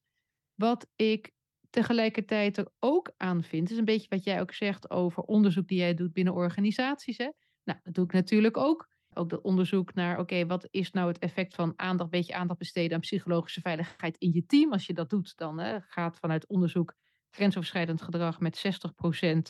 Wat 0.54 0.86
ik 0.96 1.32
tegelijkertijd 1.70 2.56
er 2.56 2.68
ook 2.78 3.12
aan 3.16 3.42
vind, 3.42 3.70
is 3.70 3.78
een 3.78 3.84
beetje 3.84 4.08
wat 4.08 4.24
jij 4.24 4.40
ook 4.40 4.52
zegt 4.52 4.90
over 4.90 5.22
onderzoek 5.22 5.68
die 5.68 5.78
jij 5.78 5.94
doet 5.94 6.12
binnen 6.12 6.34
organisaties. 6.34 7.16
Hè? 7.16 7.30
Nou, 7.64 7.78
dat 7.82 7.94
doe 7.94 8.04
ik 8.04 8.12
natuurlijk 8.12 8.56
ook. 8.56 8.88
Ook 9.14 9.30
dat 9.30 9.40
onderzoek 9.40 9.94
naar, 9.94 10.18
oké, 10.18 10.46
wat 10.46 10.68
is 10.70 10.90
nou 10.90 11.08
het 11.08 11.18
effect 11.18 11.54
van 11.54 11.72
aandacht, 11.76 12.10
beetje 12.10 12.34
aandacht 12.34 12.58
besteden 12.58 12.94
aan 12.94 13.00
psychologische 13.00 13.60
veiligheid 13.60 14.16
in 14.18 14.32
je 14.32 14.46
team. 14.46 14.72
Als 14.72 14.86
je 14.86 14.92
dat 14.92 15.10
doet, 15.10 15.36
dan 15.36 15.58
hè, 15.58 15.80
gaat 15.80 16.18
vanuit 16.18 16.46
onderzoek 16.46 16.94
grensoverschrijdend 17.30 18.02
gedrag 18.02 18.40
met 18.40 18.62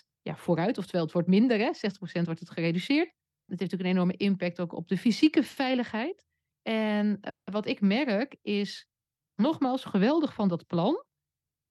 60% 0.03 0.05
ja, 0.23 0.37
vooruit. 0.37 0.79
Oftewel, 0.79 1.05
het 1.05 1.13
wordt 1.13 1.29
minder, 1.29 1.59
hè? 1.59 1.71
60% 1.75 2.25
wordt 2.25 2.41
het 2.41 2.51
gereduceerd. 2.51 3.15
Dat 3.47 3.59
heeft 3.59 3.73
natuurlijk 3.73 3.83
een 3.83 3.97
enorme 3.97 4.17
impact 4.17 4.61
ook 4.61 4.73
op 4.73 4.89
de 4.89 4.99
fysieke 4.99 5.43
veiligheid. 5.43 6.27
En 6.63 7.19
eh, 7.21 7.31
wat 7.45 7.67
ik 7.67 7.81
merk 7.81 8.37
is, 8.43 8.87
nogmaals, 9.35 9.85
geweldig 9.85 10.35
van 10.35 10.49
dat 10.49 10.67
plan. 10.67 11.05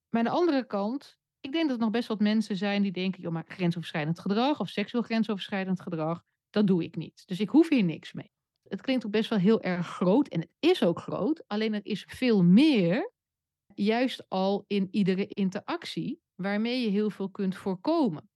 Maar 0.09 0.21
aan 0.21 0.33
de 0.33 0.39
andere 0.39 0.65
kant, 0.65 1.17
ik 1.39 1.51
denk 1.51 1.67
dat 1.67 1.77
er 1.77 1.83
nog 1.83 1.91
best 1.91 2.07
wat 2.07 2.19
mensen 2.19 2.57
zijn 2.57 2.81
die 2.81 2.91
denken, 2.91 3.21
joh, 3.21 3.31
maar 3.31 3.45
grensoverschrijdend 3.47 4.19
gedrag 4.19 4.59
of 4.59 4.69
seksueel 4.69 5.03
grensoverschrijdend 5.03 5.81
gedrag, 5.81 6.23
dat 6.49 6.67
doe 6.67 6.83
ik 6.83 6.95
niet. 6.95 7.27
Dus 7.27 7.39
ik 7.39 7.49
hoef 7.49 7.69
hier 7.69 7.83
niks 7.83 8.13
mee. 8.13 8.31
Het 8.67 8.81
klinkt 8.81 9.05
ook 9.05 9.11
best 9.11 9.29
wel 9.29 9.39
heel 9.39 9.61
erg 9.61 9.87
groot 9.87 10.27
en 10.27 10.39
het 10.39 10.51
is 10.59 10.83
ook 10.83 10.99
groot, 10.99 11.43
alleen 11.47 11.73
er 11.73 11.85
is 11.85 12.05
veel 12.07 12.43
meer, 12.43 13.11
juist 13.73 14.29
al 14.29 14.63
in 14.67 14.87
iedere 14.91 15.27
interactie, 15.27 16.21
waarmee 16.35 16.81
je 16.81 16.89
heel 16.89 17.09
veel 17.09 17.29
kunt 17.29 17.55
voorkomen. 17.55 18.29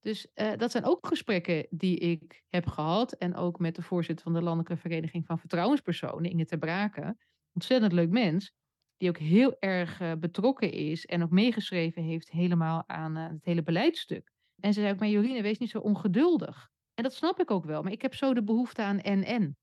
Dus 0.00 0.26
uh, 0.34 0.52
dat 0.56 0.70
zijn 0.70 0.84
ook 0.84 1.06
gesprekken 1.06 1.66
die 1.70 1.98
ik 1.98 2.42
heb 2.48 2.66
gehad. 2.66 3.12
En 3.12 3.34
ook 3.34 3.58
met 3.58 3.74
de 3.74 3.82
voorzitter 3.82 4.24
van 4.24 4.34
de 4.34 4.42
Landelijke 4.42 4.76
Vereniging 4.76 5.26
van 5.26 5.38
Vertrouwenspersonen, 5.38 6.30
Inge 6.30 6.44
ter 6.44 6.58
Braken. 6.58 7.18
Ontzettend 7.52 7.92
leuk 7.92 8.10
mens. 8.10 8.52
Die 8.98 9.08
ook 9.08 9.18
heel 9.18 9.56
erg 9.58 10.00
uh, 10.00 10.12
betrokken 10.18 10.72
is 10.72 11.06
en 11.06 11.22
ook 11.22 11.30
meegeschreven 11.30 12.02
heeft 12.02 12.30
helemaal 12.30 12.84
aan 12.86 13.16
uh, 13.16 13.28
het 13.28 13.44
hele 13.44 13.62
beleidstuk. 13.62 14.32
En 14.60 14.72
ze 14.72 14.80
zei 14.80 14.92
ook, 14.92 14.98
maar 14.98 15.08
Jorine, 15.08 15.42
wees 15.42 15.58
niet 15.58 15.70
zo 15.70 15.78
ongeduldig. 15.78 16.68
En 16.94 17.02
dat 17.02 17.14
snap 17.14 17.40
ik 17.40 17.50
ook 17.50 17.64
wel. 17.64 17.82
Maar 17.82 17.92
ik 17.92 18.02
heb 18.02 18.14
zo 18.14 18.34
de 18.34 18.42
behoefte 18.44 18.82
aan 18.82 19.00
en-en. 19.00 19.56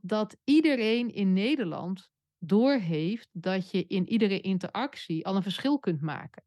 dat 0.00 0.36
iedereen 0.44 1.12
in 1.12 1.32
Nederland 1.32 2.08
doorheeft 2.38 3.28
dat 3.32 3.70
je 3.70 3.86
in 3.86 4.08
iedere 4.08 4.40
interactie 4.40 5.26
al 5.26 5.36
een 5.36 5.42
verschil 5.42 5.78
kunt 5.78 6.00
maken. 6.00 6.44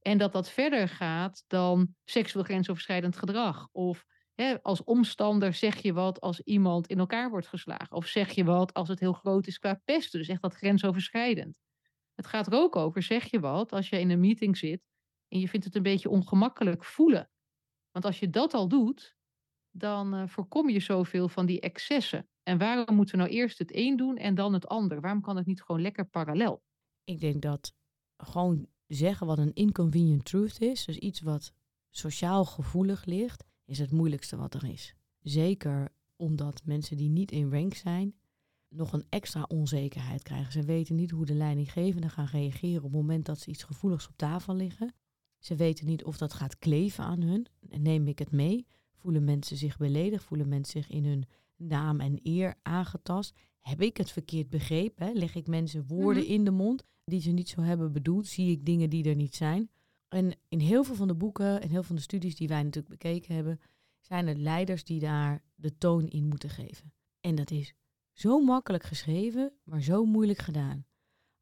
En 0.00 0.18
dat 0.18 0.32
dat 0.32 0.50
verder 0.50 0.88
gaat 0.88 1.44
dan 1.46 1.94
seksueel 2.04 2.44
grensoverschrijdend 2.44 3.16
gedrag. 3.16 3.68
Of 3.72 4.04
hè, 4.34 4.62
als 4.62 4.84
omstander 4.84 5.54
zeg 5.54 5.82
je 5.82 5.92
wat 5.92 6.20
als 6.20 6.40
iemand 6.40 6.86
in 6.86 6.98
elkaar 6.98 7.30
wordt 7.30 7.46
geslagen. 7.46 7.96
Of 7.96 8.06
zeg 8.06 8.30
je 8.30 8.44
wat 8.44 8.74
als 8.74 8.88
het 8.88 9.00
heel 9.00 9.12
groot 9.12 9.46
is 9.46 9.58
qua 9.58 9.80
pesten. 9.84 10.18
Dus 10.18 10.28
echt 10.28 10.42
dat 10.42 10.54
grensoverschrijdend. 10.54 11.56
Het 12.20 12.28
gaat 12.28 12.46
er 12.46 12.52
ook 12.52 12.76
over, 12.76 13.02
zeg 13.02 13.30
je 13.30 13.40
wat 13.40 13.72
als 13.72 13.88
je 13.88 14.00
in 14.00 14.10
een 14.10 14.20
meeting 14.20 14.56
zit 14.56 14.82
en 15.28 15.40
je 15.40 15.48
vindt 15.48 15.66
het 15.66 15.74
een 15.74 15.82
beetje 15.82 16.08
ongemakkelijk 16.08 16.84
voelen. 16.84 17.30
Want 17.90 18.04
als 18.04 18.18
je 18.18 18.30
dat 18.30 18.54
al 18.54 18.68
doet, 18.68 19.16
dan 19.70 20.14
uh, 20.14 20.28
voorkom 20.28 20.68
je 20.68 20.80
zoveel 20.80 21.28
van 21.28 21.46
die 21.46 21.60
excessen. 21.60 22.28
En 22.42 22.58
waarom 22.58 22.96
moeten 22.96 23.16
we 23.16 23.22
nou 23.22 23.34
eerst 23.34 23.58
het 23.58 23.74
een 23.74 23.96
doen 23.96 24.16
en 24.16 24.34
dan 24.34 24.52
het 24.52 24.66
ander? 24.66 25.00
Waarom 25.00 25.20
kan 25.20 25.36
het 25.36 25.46
niet 25.46 25.62
gewoon 25.62 25.80
lekker 25.80 26.06
parallel? 26.06 26.62
Ik 27.04 27.20
denk 27.20 27.42
dat 27.42 27.74
gewoon 28.16 28.66
zeggen 28.86 29.26
wat 29.26 29.38
een 29.38 29.54
inconvenient 29.54 30.24
truth 30.24 30.60
is, 30.60 30.84
dus 30.84 30.96
iets 30.96 31.20
wat 31.20 31.52
sociaal 31.90 32.44
gevoelig 32.44 33.04
ligt, 33.04 33.44
is 33.64 33.78
het 33.78 33.90
moeilijkste 33.90 34.36
wat 34.36 34.54
er 34.54 34.68
is. 34.68 34.94
Zeker 35.20 35.88
omdat 36.16 36.62
mensen 36.64 36.96
die 36.96 37.10
niet 37.10 37.30
in 37.30 37.52
rank 37.52 37.74
zijn, 37.74 38.14
nog 38.70 38.92
een 38.92 39.04
extra 39.08 39.42
onzekerheid 39.48 40.22
krijgen. 40.22 40.52
Ze 40.52 40.62
weten 40.62 40.94
niet 40.94 41.10
hoe 41.10 41.26
de 41.26 41.34
leidinggevenden 41.34 42.10
gaan 42.10 42.26
reageren 42.26 42.76
op 42.76 42.82
het 42.82 42.92
moment 43.00 43.26
dat 43.26 43.38
ze 43.38 43.50
iets 43.50 43.62
gevoeligs 43.62 44.08
op 44.08 44.16
tafel 44.16 44.54
liggen. 44.54 44.94
Ze 45.38 45.56
weten 45.56 45.86
niet 45.86 46.04
of 46.04 46.16
dat 46.18 46.32
gaat 46.32 46.58
kleven 46.58 47.04
aan 47.04 47.20
hun. 47.22 47.46
Neem 47.60 48.06
ik 48.06 48.18
het 48.18 48.30
mee? 48.32 48.66
Voelen 48.94 49.24
mensen 49.24 49.56
zich 49.56 49.76
beledigd? 49.76 50.24
Voelen 50.24 50.48
mensen 50.48 50.82
zich 50.82 50.90
in 50.90 51.04
hun 51.04 51.24
naam 51.56 52.00
en 52.00 52.20
eer 52.22 52.54
aangetast? 52.62 53.34
Heb 53.60 53.80
ik 53.80 53.96
het 53.96 54.10
verkeerd 54.10 54.48
begrepen? 54.48 55.14
Leg 55.14 55.34
ik 55.34 55.46
mensen 55.46 55.86
woorden 55.86 56.22
Mhm. 56.22 56.32
in 56.32 56.44
de 56.44 56.50
mond 56.50 56.82
die 57.04 57.20
ze 57.20 57.30
niet 57.30 57.48
zo 57.48 57.60
hebben 57.60 57.92
bedoeld? 57.92 58.26
Zie 58.26 58.50
ik 58.50 58.64
dingen 58.64 58.90
die 58.90 59.04
er 59.04 59.14
niet 59.14 59.34
zijn? 59.34 59.70
En 60.08 60.32
in 60.48 60.60
heel 60.60 60.84
veel 60.84 60.94
van 60.94 61.08
de 61.08 61.14
boeken 61.14 61.60
en 61.60 61.68
heel 61.68 61.70
veel 61.70 61.82
van 61.82 61.96
de 61.96 62.02
studies 62.02 62.36
die 62.36 62.48
wij 62.48 62.62
natuurlijk 62.62 62.88
bekeken 62.88 63.34
hebben, 63.34 63.60
zijn 64.00 64.26
het 64.26 64.38
leiders 64.38 64.84
die 64.84 65.00
daar 65.00 65.42
de 65.54 65.78
toon 65.78 66.08
in 66.08 66.28
moeten 66.28 66.50
geven. 66.50 66.92
En 67.20 67.34
dat 67.34 67.50
is 67.50 67.74
zo 68.20 68.40
makkelijk 68.40 68.84
geschreven, 68.84 69.52
maar 69.64 69.82
zo 69.82 70.04
moeilijk 70.04 70.38
gedaan. 70.38 70.86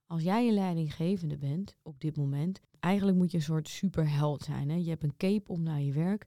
Als 0.07 0.23
jij 0.23 0.49
een 0.49 0.55
leidinggevende 0.55 1.37
bent 1.37 1.77
op 1.83 2.01
dit 2.01 2.17
moment, 2.17 2.61
eigenlijk 2.81 3.17
moet 3.17 3.31
je 3.31 3.37
een 3.37 3.43
soort 3.43 3.69
superheld 3.69 4.43
zijn. 4.43 4.69
Hè? 4.69 4.77
Je 4.77 4.89
hebt 4.89 5.03
een 5.03 5.17
cape 5.17 5.53
om 5.53 5.63
naar 5.63 5.81
je 5.81 5.93
werk. 5.93 6.27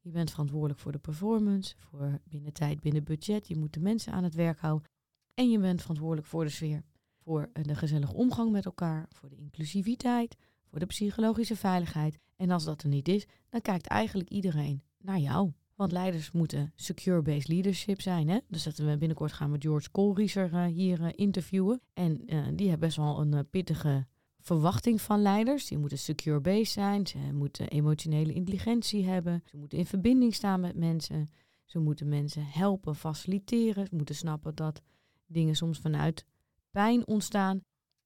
Je 0.00 0.10
bent 0.10 0.30
verantwoordelijk 0.30 0.80
voor 0.80 0.92
de 0.92 0.98
performance, 0.98 1.74
voor 1.78 2.20
binnen 2.24 2.52
tijd, 2.52 2.80
binnen 2.80 3.04
budget. 3.04 3.48
Je 3.48 3.56
moet 3.56 3.74
de 3.74 3.80
mensen 3.80 4.12
aan 4.12 4.24
het 4.24 4.34
werk 4.34 4.58
houden. 4.58 4.88
En 5.34 5.50
je 5.50 5.58
bent 5.58 5.80
verantwoordelijk 5.80 6.26
voor 6.26 6.44
de 6.44 6.50
sfeer. 6.50 6.82
Voor 7.18 7.50
eh, 7.52 7.64
de 7.64 7.74
gezellige 7.74 8.14
omgang 8.14 8.50
met 8.50 8.64
elkaar, 8.64 9.06
voor 9.08 9.28
de 9.28 9.36
inclusiviteit, 9.36 10.36
voor 10.64 10.78
de 10.78 10.86
psychologische 10.86 11.56
veiligheid. 11.56 12.18
En 12.36 12.50
als 12.50 12.64
dat 12.64 12.82
er 12.82 12.88
niet 12.88 13.08
is, 13.08 13.26
dan 13.48 13.60
kijkt 13.60 13.86
eigenlijk 13.86 14.28
iedereen 14.28 14.82
naar 14.98 15.18
jou. 15.18 15.52
Want 15.82 15.94
leiders 15.94 16.30
moeten 16.30 16.72
secure-based 16.74 17.48
leadership 17.48 18.00
zijn. 18.00 18.28
Hè? 18.28 18.38
Dus 18.48 18.62
dat 18.62 18.76
we 18.76 18.96
binnenkort 18.98 19.32
gaan 19.32 19.52
we 19.52 19.56
George 19.60 19.90
Koolrieser 19.90 20.52
uh, 20.52 20.64
hier 20.64 21.00
uh, 21.00 21.08
interviewen. 21.14 21.80
En 21.92 22.22
uh, 22.26 22.46
die 22.54 22.68
hebben 22.68 22.86
best 22.88 22.96
wel 22.96 23.20
een 23.20 23.48
pittige 23.50 24.06
verwachting 24.38 25.00
van 25.00 25.22
leiders. 25.22 25.66
Die 25.66 25.78
moeten 25.78 25.98
secure-based 25.98 26.72
zijn. 26.72 27.06
Ze 27.06 27.18
moeten 27.18 27.68
emotionele 27.68 28.32
intelligentie 28.32 29.04
hebben. 29.04 29.42
Ze 29.44 29.56
moeten 29.56 29.78
in 29.78 29.86
verbinding 29.86 30.34
staan 30.34 30.60
met 30.60 30.76
mensen. 30.76 31.30
Ze 31.64 31.78
moeten 31.78 32.08
mensen 32.08 32.44
helpen, 32.44 32.94
faciliteren. 32.94 33.86
Ze 33.86 33.94
moeten 33.94 34.14
snappen 34.14 34.54
dat 34.54 34.82
dingen 35.26 35.56
soms 35.56 35.78
vanuit 35.78 36.24
pijn 36.70 37.06
ontstaan. 37.06 37.60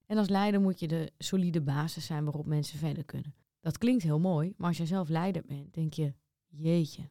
En 0.06 0.18
als 0.18 0.28
leider 0.28 0.60
moet 0.60 0.80
je 0.80 0.88
de 0.88 1.12
solide 1.18 1.60
basis 1.60 2.06
zijn 2.06 2.24
waarop 2.24 2.46
mensen 2.46 2.78
verder 2.78 3.04
kunnen. 3.04 3.34
Dat 3.60 3.78
klinkt 3.78 4.02
heel 4.02 4.20
mooi, 4.20 4.52
maar 4.56 4.68
als 4.68 4.76
je 4.76 4.86
zelf 4.86 5.08
leider 5.08 5.42
bent, 5.46 5.74
denk 5.74 5.92
je, 5.92 6.14
jeetje, 6.46 7.10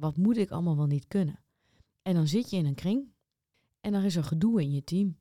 wat 0.00 0.16
moet 0.16 0.36
ik 0.36 0.50
allemaal 0.50 0.76
wel 0.76 0.86
niet 0.86 1.08
kunnen? 1.08 1.40
En 2.02 2.14
dan 2.14 2.26
zit 2.26 2.50
je 2.50 2.56
in 2.56 2.66
een 2.66 2.74
kring 2.74 3.12
en 3.80 3.92
dan 3.92 4.02
is 4.02 4.16
er 4.16 4.24
gedoe 4.24 4.62
in 4.62 4.72
je 4.72 4.84
team. 4.84 5.18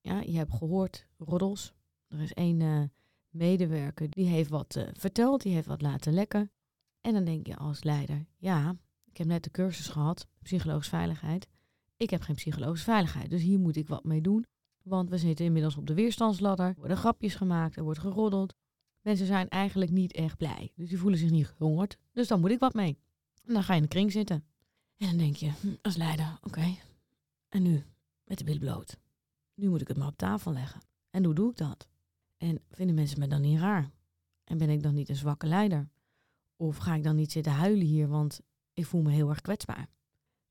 Ja, 0.00 0.20
je 0.20 0.36
hebt 0.36 0.52
gehoord, 0.52 1.06
roddels. 1.18 1.74
Er 2.08 2.20
is 2.20 2.32
één 2.32 2.60
uh, 2.60 2.82
medewerker 3.28 4.10
die 4.10 4.26
heeft 4.26 4.50
wat 4.50 4.76
uh, 4.76 4.88
verteld, 4.92 5.42
die 5.42 5.54
heeft 5.54 5.66
wat 5.66 5.82
laten 5.82 6.12
lekken. 6.12 6.50
En 7.00 7.12
dan 7.12 7.24
denk 7.24 7.46
je 7.46 7.56
als 7.56 7.82
leider, 7.82 8.26
ja, 8.36 8.76
ik 9.04 9.16
heb 9.16 9.26
net 9.26 9.44
de 9.44 9.50
cursus 9.50 9.88
gehad, 9.88 10.26
psychologische 10.42 10.90
veiligheid. 10.90 11.48
Ik 11.96 12.10
heb 12.10 12.22
geen 12.22 12.34
psychologische 12.34 12.84
veiligheid, 12.84 13.30
dus 13.30 13.42
hier 13.42 13.58
moet 13.58 13.76
ik 13.76 13.88
wat 13.88 14.04
mee 14.04 14.20
doen. 14.20 14.46
Want 14.82 15.10
we 15.10 15.18
zitten 15.18 15.44
inmiddels 15.44 15.76
op 15.76 15.86
de 15.86 15.94
weerstandsladder, 15.94 16.66
er 16.66 16.74
worden 16.78 16.96
grapjes 16.96 17.34
gemaakt, 17.34 17.76
er 17.76 17.82
wordt 17.82 17.98
geroddeld. 17.98 18.54
Mensen 19.00 19.26
zijn 19.26 19.48
eigenlijk 19.48 19.90
niet 19.90 20.12
echt 20.12 20.36
blij, 20.36 20.72
dus 20.74 20.88
die 20.88 20.98
voelen 20.98 21.18
zich 21.18 21.30
niet 21.30 21.46
gehongerd. 21.46 21.98
Dus 22.12 22.28
dan 22.28 22.40
moet 22.40 22.50
ik 22.50 22.58
wat 22.58 22.74
mee. 22.74 22.98
En 23.46 23.52
dan 23.54 23.62
ga 23.62 23.72
je 23.72 23.80
in 23.80 23.86
de 23.86 23.92
kring 23.94 24.12
zitten. 24.12 24.44
En 24.96 25.06
dan 25.06 25.16
denk 25.16 25.36
je, 25.36 25.50
hm, 25.60 25.74
als 25.82 25.96
leider, 25.96 26.38
oké. 26.42 26.76
En 27.48 27.62
nu, 27.62 27.84
met 28.24 28.38
de 28.38 28.44
billen 28.44 28.60
bloot. 28.60 28.98
Nu 29.54 29.68
moet 29.68 29.80
ik 29.80 29.88
het 29.88 29.96
maar 29.96 30.08
op 30.08 30.16
tafel 30.16 30.52
leggen. 30.52 30.80
En 31.10 31.24
hoe 31.24 31.34
doe 31.34 31.50
ik 31.50 31.56
dat? 31.56 31.88
En 32.36 32.60
vinden 32.70 32.94
mensen 32.94 33.18
me 33.18 33.26
dan 33.26 33.40
niet 33.40 33.58
raar? 33.58 33.90
En 34.44 34.58
ben 34.58 34.70
ik 34.70 34.82
dan 34.82 34.94
niet 34.94 35.08
een 35.08 35.16
zwakke 35.16 35.46
leider? 35.46 35.88
Of 36.56 36.76
ga 36.76 36.94
ik 36.94 37.02
dan 37.02 37.16
niet 37.16 37.32
zitten 37.32 37.52
huilen 37.52 37.86
hier, 37.86 38.08
want 38.08 38.40
ik 38.72 38.86
voel 38.86 39.02
me 39.02 39.10
heel 39.10 39.28
erg 39.28 39.40
kwetsbaar? 39.40 39.88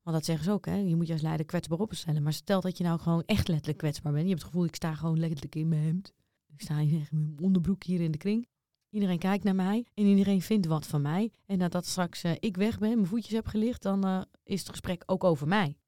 Want 0.02 0.16
dat 0.16 0.24
zeggen 0.24 0.44
ze 0.44 0.50
ook, 0.50 0.66
hè? 0.66 0.76
Je 0.76 0.96
moet 0.96 1.06
je 1.06 1.12
als 1.12 1.22
leider 1.22 1.46
kwetsbaar 1.46 1.78
opstellen. 1.78 2.22
Maar 2.22 2.32
stel 2.32 2.60
dat 2.60 2.78
je 2.78 2.84
nou 2.84 2.98
gewoon 2.98 3.22
echt 3.24 3.48
letterlijk 3.48 3.78
kwetsbaar 3.78 4.12
bent. 4.12 4.24
Je 4.24 4.30
hebt 4.30 4.42
het 4.42 4.50
gevoel, 4.50 4.66
ik 4.66 4.74
sta 4.74 4.94
gewoon 4.94 5.18
letterlijk 5.18 5.54
in 5.54 5.68
mijn 5.68 5.82
hemd. 5.82 6.12
Ik 6.46 6.60
sta 6.60 6.78
hier 6.78 7.08
in 7.10 7.18
mijn 7.22 7.38
onderbroek 7.40 7.84
hier 7.84 8.00
in 8.00 8.10
de 8.10 8.18
kring. 8.18 8.48
Iedereen 8.96 9.18
kijkt 9.18 9.44
naar 9.44 9.54
mij 9.54 9.86
en 9.94 10.04
iedereen 10.04 10.42
vindt 10.42 10.66
wat 10.66 10.86
van 10.86 11.02
mij. 11.02 11.32
En 11.46 11.58
nadat 11.58 11.86
straks 11.86 12.24
uh, 12.24 12.32
ik 12.40 12.56
weg 12.56 12.78
ben, 12.78 12.94
mijn 12.94 13.06
voetjes 13.06 13.32
heb 13.32 13.46
gelicht, 13.46 13.82
dan 13.82 14.06
uh, 14.06 14.22
is 14.42 14.60
het 14.60 14.68
gesprek 14.68 15.02
ook 15.06 15.24
over 15.24 15.48
mij. 15.48 15.78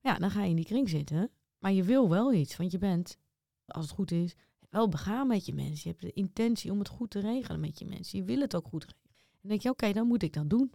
Ja, 0.00 0.18
dan 0.18 0.30
ga 0.30 0.42
je 0.42 0.50
in 0.50 0.56
die 0.56 0.64
kring 0.64 0.88
zitten. 0.88 1.30
Maar 1.58 1.72
je 1.72 1.82
wil 1.82 2.08
wel 2.08 2.32
iets, 2.32 2.56
want 2.56 2.72
je 2.72 2.78
bent, 2.78 3.18
als 3.66 3.84
het 3.84 3.94
goed 3.94 4.10
is, 4.10 4.34
wel 4.70 4.88
begaan 4.88 5.26
met 5.26 5.46
je 5.46 5.54
mensen. 5.54 5.80
Je 5.82 5.88
hebt 5.88 6.00
de 6.00 6.12
intentie 6.12 6.70
om 6.70 6.78
het 6.78 6.88
goed 6.88 7.10
te 7.10 7.20
regelen 7.20 7.60
met 7.60 7.78
je 7.78 7.84
mensen. 7.84 8.18
Je 8.18 8.24
wil 8.24 8.40
het 8.40 8.56
ook 8.56 8.66
goed 8.66 8.84
regelen. 8.84 9.10
En 9.14 9.38
dan 9.40 9.50
denk 9.50 9.62
je, 9.62 9.70
oké, 9.70 9.92
dan 9.92 10.06
moet 10.06 10.22
ik 10.22 10.32
dat 10.32 10.50
doen. 10.50 10.72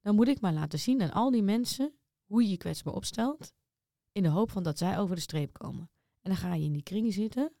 Dan 0.00 0.14
moet 0.14 0.28
ik 0.28 0.40
maar 0.40 0.52
laten 0.52 0.78
zien 0.78 1.02
aan 1.02 1.12
al 1.12 1.30
die 1.30 1.42
mensen 1.42 1.94
hoe 2.24 2.42
je 2.42 2.50
je 2.50 2.56
kwetsbaar 2.56 2.94
opstelt. 2.94 3.52
In 4.12 4.22
de 4.22 4.28
hoop 4.28 4.50
van 4.50 4.62
dat 4.62 4.78
zij 4.78 4.98
over 4.98 5.14
de 5.14 5.22
streep 5.22 5.52
komen. 5.52 5.90
En 6.20 6.30
dan 6.30 6.36
ga 6.36 6.54
je 6.54 6.64
in 6.64 6.72
die 6.72 6.82
kring 6.82 7.12
zitten. 7.12 7.52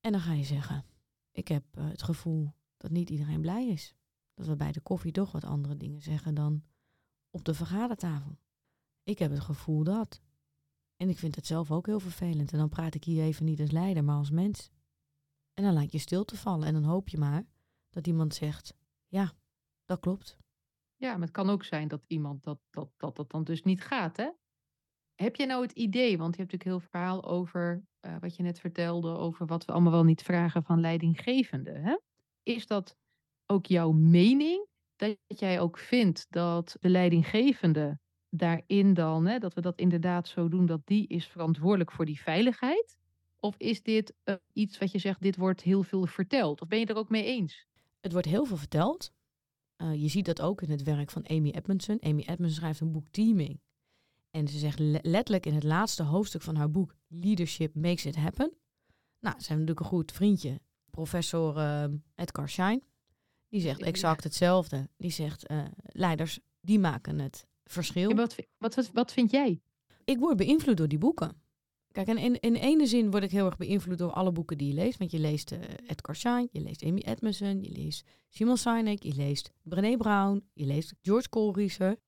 En 0.00 0.12
dan 0.12 0.20
ga 0.20 0.32
je 0.32 0.44
zeggen, 0.44 0.84
ik 1.40 1.48
heb 1.48 1.64
uh, 1.78 1.88
het 1.88 2.02
gevoel 2.02 2.54
dat 2.76 2.90
niet 2.90 3.10
iedereen 3.10 3.40
blij 3.40 3.68
is. 3.68 3.94
Dat 4.34 4.46
we 4.46 4.56
bij 4.56 4.72
de 4.72 4.80
koffie 4.80 5.12
toch 5.12 5.32
wat 5.32 5.44
andere 5.44 5.76
dingen 5.76 6.02
zeggen 6.02 6.34
dan 6.34 6.64
op 7.30 7.44
de 7.44 7.54
vergadertafel. 7.54 8.38
Ik 9.02 9.18
heb 9.18 9.30
het 9.30 9.40
gevoel 9.40 9.84
dat. 9.84 10.20
En 10.96 11.08
ik 11.08 11.18
vind 11.18 11.34
het 11.34 11.46
zelf 11.46 11.70
ook 11.70 11.86
heel 11.86 12.00
vervelend. 12.00 12.52
En 12.52 12.58
dan 12.58 12.68
praat 12.68 12.94
ik 12.94 13.04
hier 13.04 13.22
even 13.22 13.44
niet 13.44 13.60
als 13.60 13.70
leider, 13.70 14.04
maar 14.04 14.16
als 14.16 14.30
mens. 14.30 14.70
En 15.54 15.64
dan 15.64 15.72
laat 15.72 15.92
je 15.92 15.98
stilte 15.98 16.36
vallen. 16.36 16.66
En 16.66 16.74
dan 16.74 16.84
hoop 16.84 17.08
je 17.08 17.18
maar 17.18 17.46
dat 17.90 18.06
iemand 18.06 18.34
zegt, 18.34 18.74
ja, 19.06 19.32
dat 19.84 20.00
klopt. 20.00 20.38
Ja, 20.96 21.12
maar 21.12 21.20
het 21.20 21.30
kan 21.30 21.50
ook 21.50 21.64
zijn 21.64 21.88
dat 21.88 22.04
iemand 22.06 22.42
dat, 22.42 22.60
dat, 22.70 22.90
dat, 22.96 23.16
dat 23.16 23.30
dan 23.30 23.44
dus 23.44 23.62
niet 23.62 23.80
gaat, 23.82 24.16
hè? 24.16 24.30
Heb 25.20 25.36
je 25.36 25.46
nou 25.46 25.62
het 25.62 25.72
idee, 25.72 26.18
want 26.18 26.36
je 26.36 26.40
hebt 26.40 26.52
natuurlijk 26.52 26.82
heel 26.82 26.90
verhaal 26.90 27.24
over 27.24 27.84
uh, 28.00 28.16
wat 28.20 28.36
je 28.36 28.42
net 28.42 28.60
vertelde, 28.60 29.08
over 29.08 29.46
wat 29.46 29.64
we 29.64 29.72
allemaal 29.72 29.92
wel 29.92 30.04
niet 30.04 30.22
vragen 30.22 30.62
van 30.62 30.80
leidinggevenden. 30.80 31.82
Hè? 31.82 31.96
Is 32.42 32.66
dat 32.66 32.96
ook 33.46 33.66
jouw 33.66 33.92
mening? 33.92 34.66
Dat 34.96 35.16
jij 35.26 35.60
ook 35.60 35.78
vindt 35.78 36.26
dat 36.30 36.76
de 36.80 36.88
leidinggevende 36.88 37.98
daarin 38.28 38.94
dan, 38.94 39.26
hè, 39.26 39.38
dat 39.38 39.54
we 39.54 39.60
dat 39.60 39.78
inderdaad 39.78 40.28
zo 40.28 40.48
doen, 40.48 40.66
dat 40.66 40.80
die 40.84 41.06
is 41.06 41.26
verantwoordelijk 41.26 41.92
voor 41.92 42.04
die 42.04 42.20
veiligheid? 42.20 42.96
Of 43.36 43.54
is 43.56 43.82
dit 43.82 44.14
uh, 44.24 44.34
iets 44.52 44.78
wat 44.78 44.92
je 44.92 44.98
zegt, 44.98 45.22
dit 45.22 45.36
wordt 45.36 45.62
heel 45.62 45.82
veel 45.82 46.06
verteld? 46.06 46.60
Of 46.60 46.68
ben 46.68 46.78
je 46.78 46.86
er 46.86 46.96
ook 46.96 47.10
mee 47.10 47.24
eens? 47.24 47.66
Het 48.00 48.12
wordt 48.12 48.26
heel 48.26 48.44
veel 48.44 48.56
verteld. 48.56 49.12
Uh, 49.82 49.94
je 50.02 50.08
ziet 50.08 50.26
dat 50.26 50.40
ook 50.40 50.62
in 50.62 50.70
het 50.70 50.82
werk 50.82 51.10
van 51.10 51.26
Amy 51.28 51.50
Edmondson. 51.50 52.02
Amy 52.02 52.20
Edmondson 52.20 52.50
schrijft 52.50 52.80
een 52.80 52.92
boek 52.92 53.08
Teaming. 53.10 53.60
En 54.30 54.48
ze 54.48 54.58
zegt 54.58 54.78
le 54.78 54.98
letterlijk 55.02 55.46
in 55.46 55.54
het 55.54 55.62
laatste 55.62 56.02
hoofdstuk 56.02 56.42
van 56.42 56.56
haar 56.56 56.70
boek 56.70 56.94
Leadership 57.06 57.74
Makes 57.74 58.06
It 58.06 58.16
Happen. 58.16 58.52
Nou, 59.20 59.40
ze 59.40 59.46
hebben 59.48 59.66
natuurlijk 59.66 59.80
een 59.80 59.98
goed 59.98 60.12
vriendje, 60.12 60.60
professor 60.90 61.56
uh, 61.56 61.84
Edgar 62.14 62.48
Schein. 62.48 62.82
Die 63.48 63.60
zegt 63.60 63.82
exact 63.82 64.24
hetzelfde. 64.24 64.88
Die 64.96 65.10
zegt, 65.10 65.50
uh, 65.50 65.64
leiders, 65.82 66.40
die 66.60 66.78
maken 66.78 67.18
het 67.18 67.46
verschil. 67.64 68.08
Ja, 68.08 68.14
wat, 68.14 68.36
wat, 68.58 68.74
wat, 68.74 68.90
wat 68.92 69.12
vind 69.12 69.30
jij? 69.30 69.60
Ik 70.04 70.18
word 70.18 70.36
beïnvloed 70.36 70.76
door 70.76 70.88
die 70.88 70.98
boeken. 70.98 71.42
Kijk, 71.92 72.08
en 72.08 72.18
in, 72.18 72.40
in 72.40 72.54
ene 72.54 72.86
zin 72.86 73.10
word 73.10 73.22
ik 73.22 73.30
heel 73.30 73.46
erg 73.46 73.56
beïnvloed 73.56 73.98
door 73.98 74.12
alle 74.12 74.32
boeken 74.32 74.58
die 74.58 74.68
je 74.68 74.74
leest. 74.74 74.98
Want 74.98 75.10
je 75.10 75.18
leest 75.18 75.52
uh, 75.52 75.58
Edgar 75.86 76.16
Schein, 76.16 76.48
je 76.52 76.60
leest 76.60 76.84
Amy 76.84 77.00
Edmondson, 77.00 77.62
je 77.62 77.70
leest 77.70 78.06
Simon 78.28 78.56
Sinek, 78.56 79.02
je 79.02 79.14
leest 79.14 79.52
Brené 79.62 79.96
Brown, 79.96 80.44
je 80.52 80.64
leest 80.64 80.94
George 81.02 81.28
Koolrieser. 81.28 81.98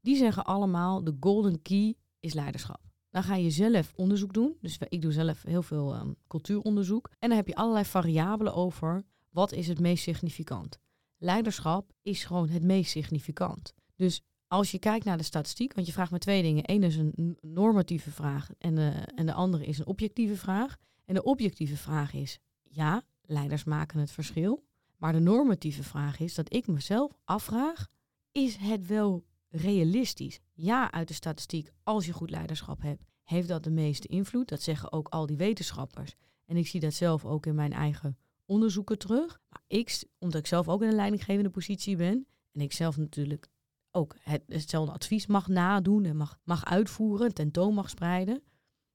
Die 0.00 0.16
zeggen 0.16 0.44
allemaal, 0.44 1.04
de 1.04 1.16
golden 1.20 1.62
key 1.62 1.94
is 2.20 2.32
leiderschap. 2.32 2.80
Dan 3.10 3.22
ga 3.22 3.34
je 3.34 3.50
zelf 3.50 3.92
onderzoek 3.96 4.32
doen. 4.32 4.56
Dus 4.60 4.78
ik 4.88 5.02
doe 5.02 5.12
zelf 5.12 5.42
heel 5.42 5.62
veel 5.62 5.96
um, 5.96 6.16
cultuuronderzoek. 6.26 7.10
En 7.18 7.28
dan 7.28 7.38
heb 7.38 7.48
je 7.48 7.54
allerlei 7.54 7.84
variabelen 7.84 8.54
over 8.54 9.04
wat 9.30 9.52
is 9.52 9.68
het 9.68 9.80
meest 9.80 10.02
significant. 10.02 10.78
Leiderschap 11.16 11.92
is 12.02 12.24
gewoon 12.24 12.48
het 12.48 12.62
meest 12.62 12.90
significant. 12.90 13.74
Dus 13.96 14.22
als 14.46 14.70
je 14.70 14.78
kijkt 14.78 15.04
naar 15.04 15.16
de 15.16 15.22
statistiek, 15.22 15.74
want 15.74 15.86
je 15.86 15.92
vraagt 15.92 16.10
me 16.10 16.18
twee 16.18 16.42
dingen. 16.42 16.62
Eén 16.66 16.82
is 16.82 16.96
een 16.96 17.38
normatieve 17.40 18.10
vraag 18.10 18.50
en 18.58 18.74
de, 18.74 18.90
en 19.14 19.26
de 19.26 19.32
andere 19.32 19.66
is 19.66 19.78
een 19.78 19.86
objectieve 19.86 20.36
vraag. 20.36 20.76
En 21.04 21.14
de 21.14 21.22
objectieve 21.22 21.76
vraag 21.76 22.12
is, 22.12 22.38
ja, 22.62 23.02
leiders 23.22 23.64
maken 23.64 24.00
het 24.00 24.10
verschil. 24.10 24.64
Maar 24.96 25.12
de 25.12 25.20
normatieve 25.20 25.82
vraag 25.82 26.20
is 26.20 26.34
dat 26.34 26.54
ik 26.54 26.66
mezelf 26.66 27.18
afvraag, 27.24 27.86
is 28.32 28.56
het 28.56 28.86
wel 28.86 29.24
realistisch? 29.48 30.40
Ja, 30.52 30.92
uit 30.92 31.08
de 31.08 31.14
statistiek, 31.14 31.70
als 31.82 32.06
je 32.06 32.12
goed 32.12 32.30
leiderschap 32.30 32.82
hebt, 32.82 33.04
heeft 33.22 33.48
dat 33.48 33.64
de 33.64 33.70
meeste 33.70 34.08
invloed. 34.08 34.48
Dat 34.48 34.62
zeggen 34.62 34.92
ook 34.92 35.08
al 35.08 35.26
die 35.26 35.36
wetenschappers. 35.36 36.14
En 36.44 36.56
ik 36.56 36.66
zie 36.66 36.80
dat 36.80 36.94
zelf 36.94 37.24
ook 37.24 37.46
in 37.46 37.54
mijn 37.54 37.72
eigen 37.72 38.18
onderzoeken 38.46 38.98
terug. 38.98 39.40
Maar 39.48 39.62
ik, 39.66 40.04
omdat 40.18 40.40
ik 40.40 40.46
zelf 40.46 40.68
ook 40.68 40.82
in 40.82 40.88
een 40.88 40.94
leidinggevende 40.94 41.50
positie 41.50 41.96
ben, 41.96 42.26
en 42.52 42.60
ik 42.60 42.72
zelf 42.72 42.96
natuurlijk 42.96 43.50
ook 43.90 44.16
het, 44.20 44.42
hetzelfde 44.46 44.92
advies 44.92 45.26
mag 45.26 45.48
nadoen 45.48 46.04
en 46.04 46.16
mag, 46.16 46.38
mag 46.44 46.64
uitvoeren, 46.64 47.34
tentoon 47.34 47.74
mag 47.74 47.90
spreiden, 47.90 48.42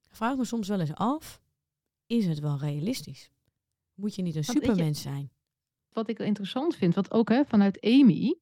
vraag 0.08 0.36
me 0.36 0.44
soms 0.44 0.68
wel 0.68 0.80
eens 0.80 0.94
af, 0.94 1.40
is 2.06 2.26
het 2.26 2.38
wel 2.38 2.58
realistisch? 2.58 3.30
Moet 3.94 4.14
je 4.14 4.22
niet 4.22 4.36
een 4.36 4.44
supermens 4.44 5.02
zijn? 5.02 5.30
Wat 5.92 6.08
ik 6.08 6.18
interessant 6.18 6.76
vind, 6.76 6.94
wat 6.94 7.10
ook 7.10 7.28
hè, 7.28 7.44
vanuit 7.44 7.80
Amy, 7.80 8.38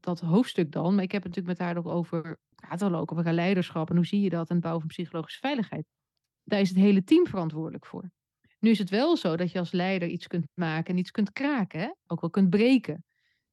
dat 0.00 0.20
hoofdstuk 0.20 0.72
dan, 0.72 0.94
maar 0.94 1.04
ik 1.04 1.12
heb 1.12 1.22
het 1.22 1.34
natuurlijk 1.34 1.58
met 1.58 1.68
haar 1.68 1.76
ook 1.76 1.94
over, 1.94 2.38
gaat 2.56 2.80
wel 2.80 2.94
ook 2.94 3.12
over 3.12 3.32
leiderschap 3.32 3.90
en 3.90 3.96
hoe 3.96 4.06
zie 4.06 4.20
je 4.20 4.30
dat 4.30 4.48
en 4.48 4.54
het 4.54 4.62
bouwen 4.62 4.82
van 4.82 4.94
psychologische 4.94 5.38
veiligheid. 5.38 5.86
Daar 6.44 6.60
is 6.60 6.68
het 6.68 6.78
hele 6.78 7.04
team 7.04 7.26
verantwoordelijk 7.26 7.86
voor. 7.86 8.10
Nu 8.58 8.70
is 8.70 8.78
het 8.78 8.90
wel 8.90 9.16
zo 9.16 9.36
dat 9.36 9.52
je 9.52 9.58
als 9.58 9.72
leider 9.72 10.08
iets 10.08 10.26
kunt 10.26 10.46
maken 10.54 10.92
en 10.92 10.98
iets 10.98 11.10
kunt 11.10 11.32
kraken, 11.32 11.96
ook 12.06 12.20
wel 12.20 12.30
kunt 12.30 12.50
breken. 12.50 13.04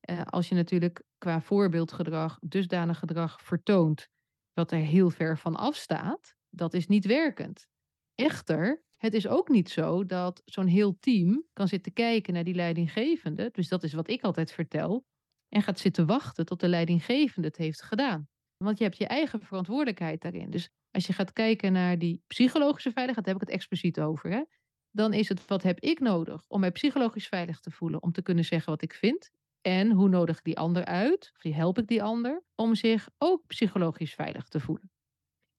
Uh, 0.10 0.22
als 0.22 0.50
je 0.50 0.56
natuurlijk 0.56 1.04
qua 1.18 1.42
voorbeeldgedrag 1.42 2.38
dusdanig 2.42 3.00
gedrag 3.00 3.42
vertoont 3.42 4.08
dat 4.54 4.72
er 4.72 4.78
heel 4.78 5.10
ver 5.10 5.38
van 5.38 5.56
afstaat, 5.56 6.36
dat 6.50 6.74
is 6.74 6.88
niet 6.88 7.06
werkend. 7.06 7.68
Echter, 8.16 8.84
het 8.98 9.14
is 9.14 9.28
ook 9.28 9.50
niet 9.50 9.70
zo 9.70 10.06
dat 10.06 10.42
zo'n 10.46 10.68
heel 10.68 10.98
team 11.00 11.44
kan 11.54 11.68
zitten 11.68 11.94
kijken 11.94 12.34
naar 12.34 12.44
die 12.44 12.56
leidinggevende. 12.56 13.50
Dus 13.52 13.68
dat 13.68 13.84
is 13.84 13.94
wat 13.94 14.10
ik 14.10 14.24
altijd 14.24 14.52
vertel. 14.52 15.06
En 15.50 15.62
gaat 15.62 15.80
zitten 15.80 16.06
wachten 16.06 16.46
tot 16.46 16.60
de 16.60 16.68
leidinggevende 16.68 17.48
het 17.48 17.58
heeft 17.58 17.82
gedaan. 17.82 18.28
Want 18.58 18.78
je 18.78 18.84
hebt 18.84 18.98
je 18.98 19.08
eigen 19.08 19.42
verantwoordelijkheid 19.42 20.22
daarin. 20.22 20.50
Dus 20.50 20.70
als 20.92 21.08
je 21.08 21.14
gaat 21.14 21.34
kijken 21.34 21.72
naar 21.72 21.98
die 21.98 22.22
psychologische 22.28 22.92
veiligheid, 22.92 23.26
daar 23.26 23.34
heb 23.34 23.44
ik 23.44 23.50
het 23.50 23.58
expliciet 23.58 24.00
over. 24.00 24.32
Hè? 24.32 24.44
Dan 24.92 25.14
is 25.14 25.30
het 25.30 25.48
wat 25.48 25.64
heb 25.64 25.80
ik 25.80 26.00
nodig 26.00 26.44
om 26.48 26.60
mij 26.60 26.72
psychologisch 26.72 27.28
veilig 27.28 27.60
te 27.60 27.72
voelen. 27.72 28.02
Om 28.02 28.12
te 28.12 28.22
kunnen 28.22 28.46
zeggen 28.46 28.72
wat 28.72 28.82
ik 28.82 28.94
vind. 28.94 29.30
En 29.62 29.92
hoe 29.92 30.10
nodig 30.10 30.38
ik 30.38 30.44
die 30.44 30.58
ander 30.58 30.86
uit? 30.86 31.32
Of 31.36 31.54
help 31.54 31.78
ik 31.78 31.88
die 31.88 32.04
ander 32.04 32.44
om 32.56 32.76
zich 32.76 33.10
ook 33.18 33.48
psychologisch 33.48 34.14
veilig 34.14 34.48
te 34.48 34.60
voelen? 34.60 34.92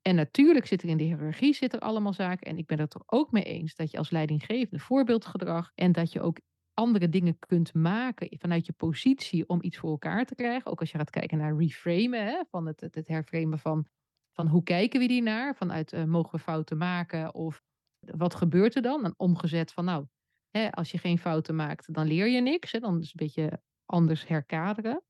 En 0.02 0.14
natuurlijk 0.14 0.66
zit 0.66 0.82
er 0.82 0.88
in 0.88 0.96
de 0.96 1.04
hiërarchie 1.04 1.54
zit 1.54 1.72
er 1.72 1.80
allemaal 1.80 2.12
zaken. 2.12 2.46
En 2.46 2.58
ik 2.58 2.66
ben 2.66 2.78
het 2.78 2.94
er 2.94 3.02
ook 3.06 3.32
mee 3.32 3.42
eens 3.42 3.74
dat 3.74 3.90
je 3.90 3.98
als 3.98 4.10
leidinggevende 4.10 4.78
voorbeeldgedrag 4.78 5.72
en 5.74 5.92
dat 5.92 6.12
je 6.12 6.20
ook 6.20 6.38
andere 6.78 7.08
dingen 7.08 7.38
kunt 7.38 7.74
maken 7.74 8.38
vanuit 8.38 8.66
je 8.66 8.72
positie 8.72 9.48
om 9.48 9.62
iets 9.62 9.78
voor 9.78 9.90
elkaar 9.90 10.24
te 10.24 10.34
krijgen. 10.34 10.70
Ook 10.70 10.80
als 10.80 10.90
je 10.90 10.98
gaat 10.98 11.10
kijken 11.10 11.38
naar 11.38 11.56
reframen, 11.56 12.24
hè, 12.24 12.42
van 12.50 12.66
het, 12.66 12.80
het, 12.80 13.08
herframen 13.08 13.58
van, 13.58 13.86
van 14.32 14.46
hoe 14.46 14.62
kijken 14.62 15.00
we 15.00 15.06
die 15.06 15.22
naar? 15.22 15.56
Vanuit 15.56 15.92
uh, 15.92 16.04
mogen 16.04 16.30
we 16.30 16.38
fouten 16.38 16.76
maken 16.76 17.34
of 17.34 17.62
wat 18.00 18.34
gebeurt 18.34 18.74
er 18.74 18.82
dan? 18.82 19.04
En 19.04 19.14
omgezet 19.16 19.72
van 19.72 19.84
nou, 19.84 20.06
hè, 20.50 20.70
als 20.70 20.90
je 20.90 20.98
geen 20.98 21.18
fouten 21.18 21.56
maakt, 21.56 21.94
dan 21.94 22.06
leer 22.06 22.28
je 22.28 22.40
niks. 22.40 22.72
Hè, 22.72 22.78
dan 22.78 23.00
is 23.00 23.10
het 23.10 23.20
een 23.20 23.26
beetje 23.26 23.60
anders 23.84 24.26
herkaderen. 24.26 25.02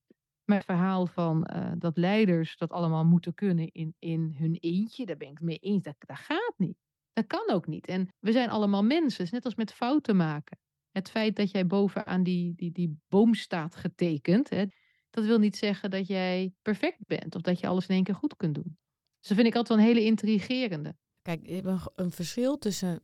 Maar 0.44 0.56
het 0.56 0.66
verhaal 0.66 1.06
van 1.06 1.50
uh, 1.52 1.72
dat 1.78 1.96
leiders 1.96 2.56
dat 2.56 2.70
allemaal 2.70 3.04
moeten 3.04 3.34
kunnen 3.34 3.72
in, 3.72 3.94
in 3.98 4.34
hun 4.38 4.56
eentje, 4.60 5.06
daar 5.06 5.16
ben 5.16 5.28
ik 5.28 5.38
het 5.38 5.46
mee 5.46 5.58
eens. 5.58 5.82
Dat, 5.82 5.94
dat 5.98 6.16
gaat 6.16 6.54
niet. 6.56 6.78
Dat 7.12 7.26
kan 7.26 7.50
ook 7.50 7.66
niet. 7.66 7.86
En 7.86 8.08
we 8.18 8.32
zijn 8.32 8.50
allemaal 8.50 8.84
mensen, 8.84 9.28
net 9.30 9.44
als 9.44 9.54
met 9.54 9.72
fouten 9.72 10.16
maken. 10.16 10.58
Het 10.90 11.10
feit 11.10 11.36
dat 11.36 11.50
jij 11.50 11.66
bovenaan 11.66 12.22
die, 12.22 12.54
die, 12.54 12.72
die 12.72 12.98
boom 13.08 13.34
staat 13.34 13.76
getekend, 13.76 14.50
hè, 14.50 14.64
dat 15.10 15.24
wil 15.24 15.38
niet 15.38 15.56
zeggen 15.56 15.90
dat 15.90 16.06
jij 16.06 16.54
perfect 16.62 17.06
bent 17.06 17.34
of 17.34 17.42
dat 17.42 17.60
je 17.60 17.66
alles 17.66 17.86
in 17.86 17.94
één 17.94 18.04
keer 18.04 18.14
goed 18.14 18.36
kunt 18.36 18.54
doen. 18.54 18.78
Dus 19.18 19.28
dat 19.28 19.36
vind 19.36 19.48
ik 19.48 19.54
altijd 19.54 19.78
wel 19.78 19.88
een 19.88 19.94
hele 19.94 20.06
intrigerende. 20.06 20.96
Kijk, 21.22 21.46
je 21.46 21.54
hebt 21.54 21.90
een 21.94 22.10
verschil 22.10 22.58
tussen 22.58 23.02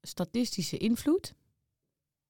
statistische 0.00 0.76
invloed 0.76 1.34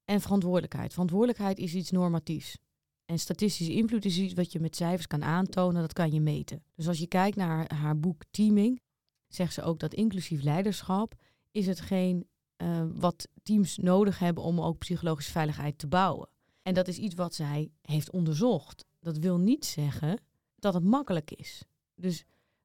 en 0.05 0.21
verantwoordelijkheid. 0.21 0.93
Verantwoordelijkheid 0.93 1.59
is 1.59 1.75
iets 1.75 1.91
normatiefs. 1.91 2.59
En 3.05 3.19
statistische 3.19 3.73
invloed 3.73 4.05
is 4.05 4.19
iets 4.19 4.35
wat 4.35 4.53
je 4.53 4.61
met 4.61 4.77
cijfers 4.77 5.07
kan 5.07 5.25
aantonen, 5.25 5.81
dat 5.81 5.93
kan 5.93 6.13
je 6.13 6.21
meten. 6.21 6.65
Dus 6.75 6.89
als 6.89 6.99
je 6.99 7.07
kijkt 7.07 7.37
naar 7.37 7.75
haar 7.75 7.99
boek 7.99 8.23
Teaming, 8.31 8.81
zegt 9.29 9.53
ze 9.53 9.63
ook 9.63 9.79
dat 9.79 9.95
inclusief 9.95 10.43
leiderschap 10.43 11.15
is 11.51 11.67
hetgeen 11.67 12.29
uh, 12.63 12.85
wat 12.95 13.29
teams 13.43 13.77
nodig 13.77 14.19
hebben 14.19 14.43
om 14.43 14.61
ook 14.61 14.79
psychologische 14.79 15.33
veiligheid 15.33 15.79
te 15.79 15.87
bouwen. 15.87 16.29
En 16.63 16.75
dat 16.75 16.89
is 16.89 16.99
iets 16.99 17.15
wat 17.15 17.35
zij 17.35 17.71
heeft 17.83 18.11
onderzocht. 18.11 18.87
Dat 19.01 19.19
wil 19.19 19.39
niet 19.39 19.65
zeggen 19.65 20.21
dat 20.57 20.75
het 20.75 20.85
makkelijk 20.85 21.31
is. 21.31 21.65
Dus 21.95 22.25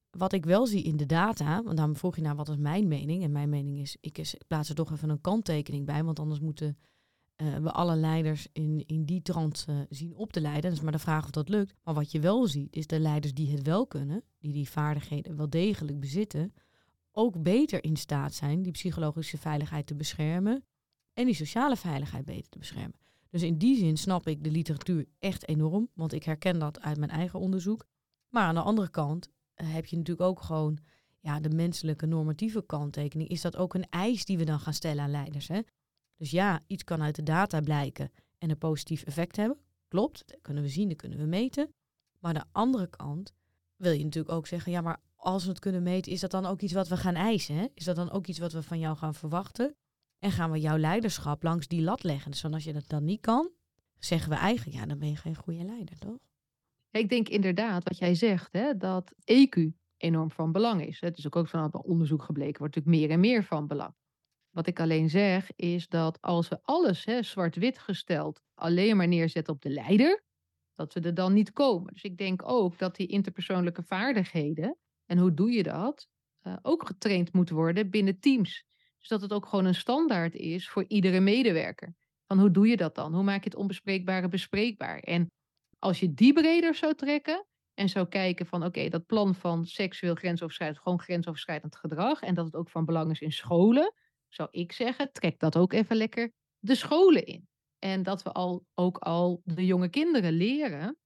wat 0.09 0.33
ik 0.33 0.45
wel 0.45 0.67
zie 0.67 0.83
in 0.83 0.97
de 0.97 1.05
data, 1.05 1.63
want 1.63 1.77
daarom 1.77 1.95
vroeg 1.95 2.15
je 2.15 2.21
naar 2.21 2.35
wat 2.35 2.49
is 2.49 2.57
mijn 2.57 2.87
mening. 2.87 3.23
En 3.23 3.31
mijn 3.31 3.49
mening 3.49 3.79
is, 3.79 3.97
ik 4.01 4.37
plaats 4.47 4.69
er 4.69 4.75
toch 4.75 4.91
even 4.91 5.09
een 5.09 5.21
kanttekening 5.21 5.85
bij, 5.85 6.03
want 6.03 6.19
anders 6.19 6.39
moeten 6.39 6.77
uh, 7.41 7.55
we 7.55 7.71
alle 7.71 7.95
leiders 7.95 8.47
in, 8.51 8.83
in 8.85 9.05
die 9.05 9.21
trant 9.21 9.65
uh, 9.69 9.79
zien 9.89 10.15
op 10.15 10.33
te 10.33 10.41
leiden. 10.41 10.63
Dat 10.63 10.71
is 10.71 10.81
maar 10.81 10.91
de 10.91 10.99
vraag 10.99 11.23
of 11.23 11.31
dat 11.31 11.49
lukt. 11.49 11.73
Maar 11.83 11.93
wat 11.93 12.11
je 12.11 12.19
wel 12.19 12.47
ziet, 12.47 12.75
is 12.75 12.87
de 12.87 12.99
leiders 12.99 13.33
die 13.33 13.51
het 13.51 13.61
wel 13.61 13.87
kunnen, 13.87 14.23
die 14.39 14.53
die 14.53 14.69
vaardigheden 14.69 15.35
wel 15.35 15.49
degelijk 15.49 15.99
bezitten, 15.99 16.53
ook 17.11 17.41
beter 17.41 17.83
in 17.83 17.95
staat 17.95 18.33
zijn 18.33 18.61
die 18.61 18.71
psychologische 18.71 19.37
veiligheid 19.37 19.87
te 19.87 19.95
beschermen 19.95 20.63
en 21.13 21.25
die 21.25 21.35
sociale 21.35 21.75
veiligheid 21.75 22.25
beter 22.25 22.49
te 22.49 22.57
beschermen. 22.57 22.95
Dus 23.29 23.41
in 23.41 23.57
die 23.57 23.77
zin 23.77 23.97
snap 23.97 24.27
ik 24.27 24.43
de 24.43 24.51
literatuur 24.51 25.05
echt 25.19 25.47
enorm, 25.47 25.89
want 25.93 26.13
ik 26.13 26.23
herken 26.23 26.59
dat 26.59 26.81
uit 26.81 26.97
mijn 26.97 27.11
eigen 27.11 27.39
onderzoek. 27.39 27.85
Maar 28.29 28.43
aan 28.43 28.55
de 28.55 28.61
andere 28.61 28.89
kant 28.89 29.27
uh, 29.27 29.73
heb 29.73 29.85
je 29.85 29.97
natuurlijk 29.97 30.29
ook 30.29 30.41
gewoon 30.41 30.77
ja, 31.19 31.39
de 31.39 31.49
menselijke 31.49 32.05
normatieve 32.05 32.65
kanttekening. 32.65 33.29
Is 33.29 33.41
dat 33.41 33.55
ook 33.55 33.73
een 33.73 33.89
eis 33.89 34.25
die 34.25 34.37
we 34.37 34.43
dan 34.43 34.59
gaan 34.59 34.73
stellen 34.73 35.03
aan 35.03 35.11
leiders? 35.11 35.47
Hè? 35.47 35.61
Dus 36.15 36.31
ja, 36.31 36.61
iets 36.67 36.83
kan 36.83 37.01
uit 37.01 37.15
de 37.15 37.23
data 37.23 37.61
blijken 37.61 38.11
en 38.37 38.49
een 38.49 38.57
positief 38.57 39.03
effect 39.03 39.35
hebben. 39.35 39.59
Klopt, 39.87 40.23
dat 40.27 40.41
kunnen 40.41 40.63
we 40.63 40.69
zien, 40.69 40.87
dat 40.87 40.97
kunnen 40.97 41.17
we 41.17 41.25
meten. 41.25 41.73
Maar 42.19 42.33
aan 42.33 42.41
de 42.41 42.49
andere 42.51 42.87
kant 42.87 43.33
wil 43.75 43.91
je 43.91 44.03
natuurlijk 44.03 44.33
ook 44.33 44.47
zeggen, 44.47 44.71
ja, 44.71 44.81
maar 44.81 45.01
als 45.19 45.43
we 45.43 45.49
het 45.49 45.59
kunnen 45.59 45.83
meten, 45.83 46.11
is 46.11 46.19
dat 46.19 46.31
dan 46.31 46.45
ook 46.45 46.61
iets 46.61 46.73
wat 46.73 46.87
we 46.87 46.97
gaan 46.97 47.15
eisen? 47.15 47.55
Hè? 47.55 47.67
Is 47.73 47.83
dat 47.83 47.95
dan 47.95 48.11
ook 48.11 48.27
iets 48.27 48.39
wat 48.39 48.53
we 48.53 48.63
van 48.63 48.79
jou 48.79 48.97
gaan 48.97 49.13
verwachten? 49.13 49.75
En 50.19 50.31
gaan 50.31 50.51
we 50.51 50.59
jouw 50.59 50.77
leiderschap 50.77 51.43
langs 51.43 51.67
die 51.67 51.81
lat 51.81 52.03
leggen? 52.03 52.31
Dus 52.31 52.45
als 52.45 52.63
je 52.63 52.73
dat 52.73 52.87
dan 52.87 53.03
niet 53.03 53.21
kan, 53.21 53.51
zeggen 53.97 54.29
we 54.29 54.35
eigenlijk, 54.35 54.77
ja, 54.77 54.85
dan 54.85 54.99
ben 54.99 55.09
je 55.09 55.15
geen 55.15 55.35
goede 55.35 55.63
leider, 55.63 55.97
toch? 55.97 56.17
Ik 56.91 57.09
denk 57.09 57.29
inderdaad 57.29 57.83
wat 57.83 57.97
jij 57.97 58.15
zegt, 58.15 58.53
hè, 58.53 58.77
dat 58.77 59.13
EQ 59.31 59.67
enorm 59.97 60.31
van 60.31 60.51
belang 60.51 60.85
is. 60.85 60.99
Het 60.99 61.17
is 61.17 61.25
ook, 61.25 61.35
ook 61.35 61.47
van 61.47 61.73
onderzoek 61.73 62.23
gebleken, 62.23 62.59
wordt 62.59 62.75
natuurlijk 62.75 63.03
meer 63.03 63.15
en 63.15 63.19
meer 63.19 63.43
van 63.43 63.67
belang. 63.67 63.95
Wat 64.49 64.67
ik 64.67 64.79
alleen 64.79 65.09
zeg 65.09 65.51
is 65.55 65.87
dat 65.87 66.21
als 66.21 66.47
we 66.47 66.59
alles 66.61 67.05
zwart-wit 67.19 67.79
gesteld 67.79 68.41
alleen 68.53 68.97
maar 68.97 69.07
neerzetten 69.07 69.53
op 69.53 69.61
de 69.61 69.69
leider, 69.69 70.23
dat 70.75 70.93
we 70.93 70.99
er 71.01 71.13
dan 71.13 71.33
niet 71.33 71.51
komen. 71.51 71.93
Dus 71.93 72.03
ik 72.03 72.17
denk 72.17 72.49
ook 72.49 72.77
dat 72.77 72.95
die 72.95 73.07
interpersoonlijke 73.07 73.83
vaardigheden, 73.83 74.77
en 75.09 75.17
hoe 75.17 75.33
doe 75.33 75.51
je 75.51 75.63
dat, 75.63 76.07
uh, 76.43 76.57
ook 76.61 76.87
getraind 76.87 77.33
moet 77.33 77.49
worden 77.49 77.89
binnen 77.89 78.19
teams. 78.19 78.63
Dus 78.97 79.07
dat 79.07 79.21
het 79.21 79.33
ook 79.33 79.45
gewoon 79.45 79.65
een 79.65 79.75
standaard 79.75 80.35
is 80.35 80.69
voor 80.69 80.85
iedere 80.87 81.19
medewerker. 81.19 81.95
Van 82.25 82.39
hoe 82.39 82.51
doe 82.51 82.67
je 82.67 82.77
dat 82.77 82.95
dan? 82.95 83.13
Hoe 83.13 83.23
maak 83.23 83.43
je 83.43 83.49
het 83.49 83.59
onbespreekbare 83.59 84.27
bespreekbaar? 84.27 84.99
En 84.99 85.31
als 85.79 85.99
je 85.99 86.13
die 86.13 86.33
breder 86.33 86.75
zou 86.75 86.95
trekken 86.95 87.45
en 87.73 87.89
zou 87.89 88.07
kijken 88.07 88.45
van 88.45 88.65
oké, 88.65 88.89
dat 88.89 89.05
plan 89.05 89.35
van 89.35 89.65
seksueel 89.65 90.15
grensoverschrijdend, 90.15 90.81
gewoon 90.81 90.99
grensoverschrijdend 90.99 91.75
gedrag 91.75 92.21
en 92.21 92.33
dat 92.33 92.45
het 92.45 92.55
ook 92.55 92.69
van 92.69 92.85
belang 92.85 93.11
is 93.11 93.21
in 93.21 93.31
scholen, 93.31 93.93
zou 94.27 94.47
ik 94.51 94.71
zeggen, 94.71 95.11
trek 95.11 95.39
dat 95.39 95.57
ook 95.57 95.73
even 95.73 95.95
lekker 95.95 96.31
de 96.59 96.75
scholen 96.75 97.25
in. 97.25 97.47
En 97.79 98.03
dat 98.03 98.23
we 98.23 98.31
al, 98.31 98.65
ook 98.73 98.97
al 98.97 99.41
de 99.43 99.65
jonge 99.65 99.89
kinderen 99.89 100.33
leren 100.33 100.97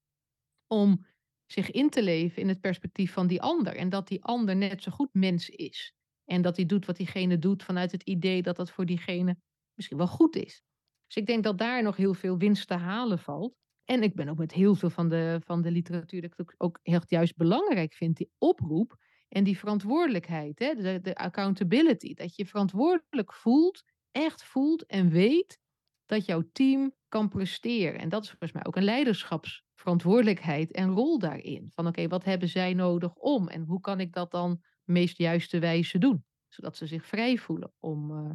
om 0.67 1.05
zich 1.45 1.71
in 1.71 1.89
te 1.89 2.03
leven 2.03 2.41
in 2.41 2.47
het 2.47 2.61
perspectief 2.61 3.13
van 3.13 3.27
die 3.27 3.41
ander. 3.41 3.75
En 3.75 3.89
dat 3.89 4.07
die 4.07 4.23
ander 4.23 4.55
net 4.55 4.83
zo 4.83 4.91
goed 4.91 5.13
mens 5.13 5.49
is. 5.49 5.93
En 6.25 6.41
dat 6.41 6.55
hij 6.55 6.65
doet 6.65 6.85
wat 6.85 6.97
diegene 6.97 7.39
doet 7.39 7.63
vanuit 7.63 7.91
het 7.91 8.03
idee 8.03 8.41
dat 8.41 8.55
dat 8.55 8.71
voor 8.71 8.85
diegene 8.85 9.37
misschien 9.73 9.97
wel 9.97 10.07
goed 10.07 10.35
is. 10.35 10.63
Dus 11.07 11.15
ik 11.15 11.25
denk 11.25 11.43
dat 11.43 11.57
daar 11.57 11.83
nog 11.83 11.95
heel 11.95 12.13
veel 12.13 12.37
winst 12.37 12.67
te 12.67 12.73
halen 12.73 13.19
valt. 13.19 13.55
En 13.85 14.03
ik 14.03 14.15
ben 14.15 14.29
ook 14.29 14.37
met 14.37 14.51
heel 14.51 14.75
veel 14.75 14.89
van 14.89 15.09
de, 15.09 15.41
van 15.45 15.61
de 15.61 15.71
literatuur 15.71 16.21
dat 16.21 16.39
ik 16.39 16.55
ook 16.57 16.79
heel 16.81 17.01
juist 17.07 17.35
belangrijk 17.35 17.93
vind, 17.93 18.17
die 18.17 18.31
oproep 18.37 18.97
En 19.27 19.43
die 19.43 19.57
verantwoordelijkheid, 19.57 20.59
hè, 20.59 20.73
de, 20.75 20.99
de 21.01 21.15
accountability, 21.15 22.13
dat 22.13 22.35
je 22.35 22.45
verantwoordelijk 22.45 23.33
voelt, 23.33 23.83
echt 24.11 24.43
voelt 24.43 24.85
en 24.85 25.09
weet 25.09 25.59
dat 26.05 26.25
jouw 26.25 26.43
team 26.51 26.93
kan 27.13 27.29
presteren. 27.29 27.99
En 27.99 28.09
dat 28.09 28.23
is 28.23 28.29
volgens 28.29 28.51
mij 28.51 28.65
ook 28.65 28.75
een 28.75 28.83
leiderschapsverantwoordelijkheid 28.83 30.71
en 30.71 30.89
rol 30.89 31.19
daarin. 31.19 31.71
Van 31.73 31.87
oké, 31.87 32.07
wat 32.07 32.23
hebben 32.23 32.49
zij 32.49 32.73
nodig 32.73 33.15
om 33.15 33.47
en 33.47 33.63
hoe 33.65 33.79
kan 33.79 33.99
ik 33.99 34.13
dat 34.13 34.31
dan 34.31 34.61
meest 34.83 35.17
juiste 35.17 35.59
wijze 35.59 35.97
doen? 35.97 36.25
Zodat 36.47 36.77
ze 36.77 36.87
zich 36.87 37.05
vrij 37.05 37.37
voelen 37.37 37.73
om, 37.79 38.11
uh, 38.11 38.31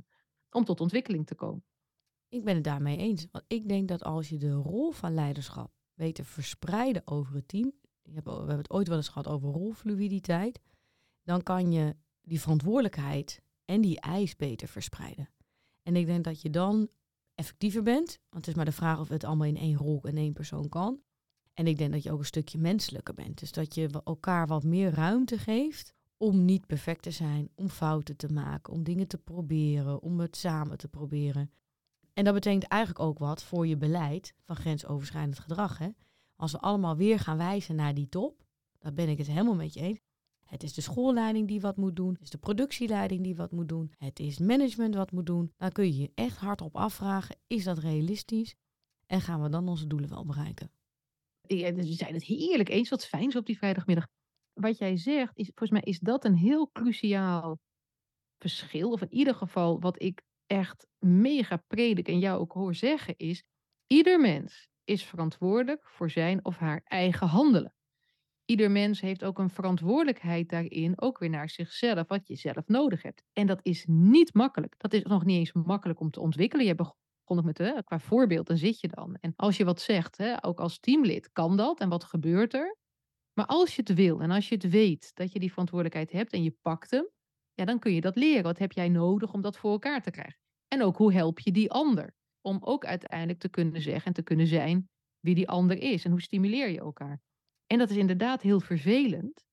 om 0.51 0.65
tot 0.65 0.81
ontwikkeling 0.81 1.27
te 1.27 1.35
komen. 1.35 1.65
Ik 2.29 2.45
ben 2.45 2.55
het 2.55 2.65
daarmee 2.65 2.97
eens. 2.97 3.27
Want 3.31 3.45
ik 3.49 3.69
denk 3.69 3.89
dat 3.89 4.05
als 4.05 4.29
je 4.29 4.37
de 4.37 4.53
rol 4.53 4.91
van 4.91 5.15
leiderschap 5.15 5.73
weet 5.95 6.15
te 6.15 6.25
verspreiden 6.25 7.03
over 7.05 7.35
het 7.35 7.49
team. 7.49 7.73
We 8.03 8.13
hebben 8.15 8.57
het 8.57 8.71
ooit 8.71 8.89
wel 8.89 8.97
eens 8.97 9.09
gehad 9.09 9.29
over 9.29 9.51
rolfluiditeit. 9.51 10.61
Dan 11.23 11.43
kan 11.43 11.73
je 11.73 11.97
die 12.21 12.41
verantwoordelijkheid 12.41 13.43
en 13.65 13.81
die 13.81 14.01
eis 14.01 14.37
beter 14.37 14.69
verspreiden. 14.69 15.31
En 15.83 15.97
ik 15.97 16.07
denk 16.07 16.25
dat 16.25 16.43
je 16.43 16.51
dan 16.51 16.89
effectiever 17.39 17.83
bent. 17.83 18.19
Want 18.29 18.47
het 18.47 18.47
is 18.47 18.55
maar 18.55 18.65
de 18.65 18.73
vraag 18.73 19.01
of 19.01 19.09
het 19.09 19.25
allemaal 19.25 19.47
in 19.47 19.57
één 19.57 19.77
rol 19.77 20.03
en 20.03 20.17
één 20.17 20.33
persoon 20.33 20.69
kan. 20.69 21.01
En 21.55 21.67
ik 21.67 21.79
denk 21.79 21.93
dat 21.93 22.03
je 22.03 22.13
ook 22.13 22.19
een 22.19 22.25
stukje 22.25 22.59
menselijker 22.59 23.15
bent. 23.15 23.39
Dus 23.39 23.53
dat 23.53 23.75
je 23.75 23.89
elkaar 24.05 24.47
wat 24.47 24.65
meer 24.65 24.91
ruimte 24.91 25.39
geeft 25.39 25.95
om 26.17 26.45
niet 26.45 26.67
perfect 26.67 27.03
te 27.03 27.11
zijn, 27.11 27.51
om 27.55 27.69
fouten 27.69 28.17
te 28.17 28.33
maken, 28.33 28.73
om 28.73 28.83
dingen 28.83 29.07
te 29.07 29.19
proberen, 29.19 30.03
om 30.03 30.21
het 30.21 30.37
samen 30.37 30.79
te 30.79 30.89
proberen. 30.89 31.51
En 32.13 32.25
dat 32.25 32.35
betekent 32.35 32.65
eigenlijk 32.65 33.03
ook 33.03 33.19
wat 33.19 33.43
voor 33.43 33.67
je 33.67 33.77
beleid 33.77 34.35
van 34.43 34.57
grensoverschrijdend 34.57 35.39
gedrag. 35.39 35.79
Hè? 35.79 35.89
Als 36.37 36.53
we 36.53 36.61
allemaal 36.61 36.97
weer 36.97 37.19
gaan 37.19 37.37
wijzen 37.37 37.75
naar 37.75 37.95
die 37.95 38.09
top, 38.09 38.45
dan 38.79 38.95
ben 38.95 39.09
ik 39.09 39.19
het 39.19 39.27
helemaal 39.27 39.55
met 39.55 39.75
je 39.75 39.81
eens. 39.81 40.01
Het 40.49 40.63
is 40.63 40.73
de 40.75 40.81
schoolleiding 40.81 41.49
die 41.49 41.61
wat 41.61 41.77
moet 41.77 41.97
doen. 41.97 42.13
Het 42.13 42.23
is 42.23 42.31
de 42.31 42.39
productieleiding 42.39 43.23
die 43.23 43.37
wat 43.37 43.51
moet 43.51 43.69
doen. 43.69 43.95
Het 43.99 44.19
is 44.19 44.39
management 44.39 44.95
wat 44.95 45.13
moet 45.13 45.27
doen. 45.27 45.53
Dan 45.57 45.73
kun 45.73 45.85
je 45.85 45.97
je 45.97 46.11
echt 46.15 46.37
hardop 46.37 46.77
afvragen, 46.77 47.37
is 47.47 47.65
dat 47.65 47.79
realistisch? 47.79 48.55
En 49.07 49.21
gaan 49.21 49.43
we 49.43 49.49
dan 49.49 49.69
onze 49.69 49.87
doelen 49.87 50.09
wel 50.09 50.27
bereiken? 50.27 50.73
Ja, 51.41 51.71
dus 51.71 51.87
we 51.87 51.93
zijn 51.93 52.15
het 52.15 52.25
heerlijk 52.25 52.69
eens. 52.69 52.89
Wat 52.89 53.07
fijn 53.07 53.37
op 53.37 53.47
die 53.47 53.57
vrijdagmiddag. 53.59 54.07
Wat 54.53 54.79
jij 54.79 54.97
zegt, 54.97 55.37
is, 55.37 55.47
volgens 55.55 55.71
mij 55.71 55.93
is 55.93 55.99
dat 55.99 56.25
een 56.25 56.37
heel 56.37 56.71
cruciaal 56.73 57.59
verschil. 58.39 58.91
Of 58.91 59.03
in 59.03 59.13
ieder 59.13 59.35
geval 59.35 59.81
wat 59.81 60.03
ik 60.03 60.23
echt 60.47 60.87
mega 60.99 61.57
predik 61.57 62.09
en 62.09 62.19
jou 62.19 62.41
ook 62.41 62.53
hoor 62.53 62.75
zeggen 62.75 63.17
is... 63.17 63.43
Ieder 63.87 64.21
mens 64.21 64.69
is 64.85 65.05
verantwoordelijk 65.05 65.89
voor 65.89 66.11
zijn 66.11 66.45
of 66.45 66.57
haar 66.57 66.81
eigen 66.85 67.27
handelen 67.27 67.73
ieder 68.49 68.71
mens 68.71 69.01
heeft 69.01 69.25
ook 69.25 69.39
een 69.39 69.51
verantwoordelijkheid 69.51 70.49
daarin, 70.49 71.01
ook 71.01 71.19
weer 71.19 71.31
naar 71.31 71.51
zichzelf, 71.51 72.09
wat 72.09 72.29
je 72.29 72.37
zelf 72.37 72.67
nodig 72.67 73.03
hebt. 73.03 73.23
En 73.33 73.47
dat 73.47 73.61
is 73.63 73.85
niet 73.89 74.35
makkelijk. 74.35 74.75
Dat 74.79 74.93
is 74.93 75.03
nog 75.03 75.25
niet 75.25 75.39
eens 75.39 75.53
makkelijk 75.53 76.01
om 76.01 76.11
te 76.11 76.21
ontwikkelen. 76.21 76.67
Je 76.67 76.75
begon 76.75 77.45
met, 77.45 77.59
hè, 77.59 77.83
qua 77.85 77.99
voorbeeld, 77.99 78.47
dan 78.47 78.57
zit 78.57 78.81
je 78.81 78.89
dan. 78.89 79.17
En 79.21 79.33
als 79.37 79.57
je 79.57 79.65
wat 79.65 79.81
zegt, 79.81 80.17
hè, 80.17 80.45
ook 80.45 80.61
als 80.61 80.79
teamlid, 80.79 81.33
kan 81.33 81.57
dat. 81.57 81.81
En 81.81 81.89
wat 81.89 82.05
gebeurt 82.05 82.55
er? 82.55 82.77
Maar 83.33 83.47
als 83.47 83.77
je 83.77 83.83
het 83.83 83.95
wil 83.95 84.21
en 84.21 84.31
als 84.31 84.49
je 84.49 84.55
het 84.55 84.69
weet 84.69 85.11
dat 85.15 85.33
je 85.33 85.39
die 85.39 85.51
verantwoordelijkheid 85.51 86.13
hebt 86.13 86.33
en 86.33 86.43
je 86.43 86.57
pakt 86.63 86.91
hem, 86.91 87.09
ja, 87.55 87.65
dan 87.65 87.79
kun 87.79 87.95
je 87.95 88.01
dat 88.01 88.17
leren. 88.17 88.43
Wat 88.43 88.59
heb 88.59 88.73
jij 88.73 88.89
nodig 88.89 89.33
om 89.33 89.43
dat 89.43 89.57
voor 89.57 89.71
elkaar 89.71 90.03
te 90.03 90.11
krijgen? 90.11 90.41
En 90.69 90.83
ook 90.83 90.97
hoe 90.97 91.13
help 91.13 91.39
je 91.39 91.53
die 91.53 91.71
ander? 91.71 92.15
Om 92.41 92.59
ook 92.61 92.85
uiteindelijk 92.85 93.39
te 93.39 93.49
kunnen 93.49 93.83
zeggen 93.83 94.07
en 94.07 94.13
te 94.13 94.23
kunnen 94.23 94.47
zijn 94.47 94.89
wie 95.21 95.35
die 95.35 95.49
ander 95.49 95.79
is. 95.79 96.05
En 96.05 96.11
hoe 96.11 96.21
stimuleer 96.21 96.69
je 96.69 96.79
elkaar? 96.79 97.21
En 97.69 97.79
dat 97.79 97.91
is 97.91 97.97
inderdaad 97.97 98.43
heel 98.43 98.61
vervelend, 98.61 99.47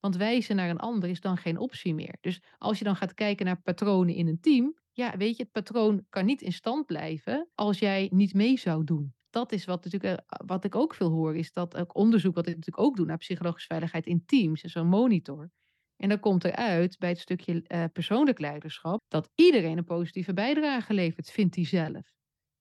want 0.00 0.16
wijzen 0.16 0.56
naar 0.56 0.70
een 0.70 0.78
ander 0.78 1.08
is 1.08 1.20
dan 1.20 1.36
geen 1.36 1.58
optie 1.58 1.94
meer. 1.94 2.16
Dus 2.20 2.42
als 2.58 2.78
je 2.78 2.84
dan 2.84 2.96
gaat 2.96 3.14
kijken 3.14 3.46
naar 3.46 3.60
patronen 3.60 4.14
in 4.14 4.26
een 4.26 4.40
team, 4.40 4.74
ja, 4.92 5.16
weet 5.16 5.36
je, 5.36 5.42
het 5.42 5.52
patroon 5.52 6.06
kan 6.08 6.24
niet 6.24 6.42
in 6.42 6.52
stand 6.52 6.86
blijven 6.86 7.48
als 7.54 7.78
jij 7.78 8.08
niet 8.12 8.34
mee 8.34 8.58
zou 8.58 8.84
doen. 8.84 9.14
Dat 9.30 9.52
is 9.52 9.64
wat, 9.64 9.84
natuurlijk, 9.84 10.20
eh, 10.20 10.46
wat 10.46 10.64
ik 10.64 10.74
ook 10.74 10.94
veel 10.94 11.10
hoor, 11.10 11.36
is 11.36 11.52
dat 11.52 11.76
ook 11.76 11.96
onderzoek, 11.96 12.34
wat 12.34 12.46
ik 12.46 12.56
natuurlijk 12.56 12.86
ook 12.86 12.96
doe 12.96 13.06
naar 13.06 13.16
psychologische 13.16 13.68
veiligheid 13.68 14.06
in 14.06 14.24
teams, 14.24 14.60
zo'n 14.60 14.86
monitor. 14.86 15.50
En 15.96 16.08
dan 16.08 16.20
komt 16.20 16.44
eruit 16.44 16.98
bij 16.98 17.08
het 17.08 17.18
stukje 17.18 17.64
uh, 17.66 17.84
persoonlijk 17.92 18.38
leiderschap 18.38 19.00
dat 19.08 19.30
iedereen 19.34 19.78
een 19.78 19.84
positieve 19.84 20.32
bijdrage 20.32 20.94
levert, 20.94 21.30
vindt 21.30 21.54
hij 21.54 21.64
zelf. 21.64 22.12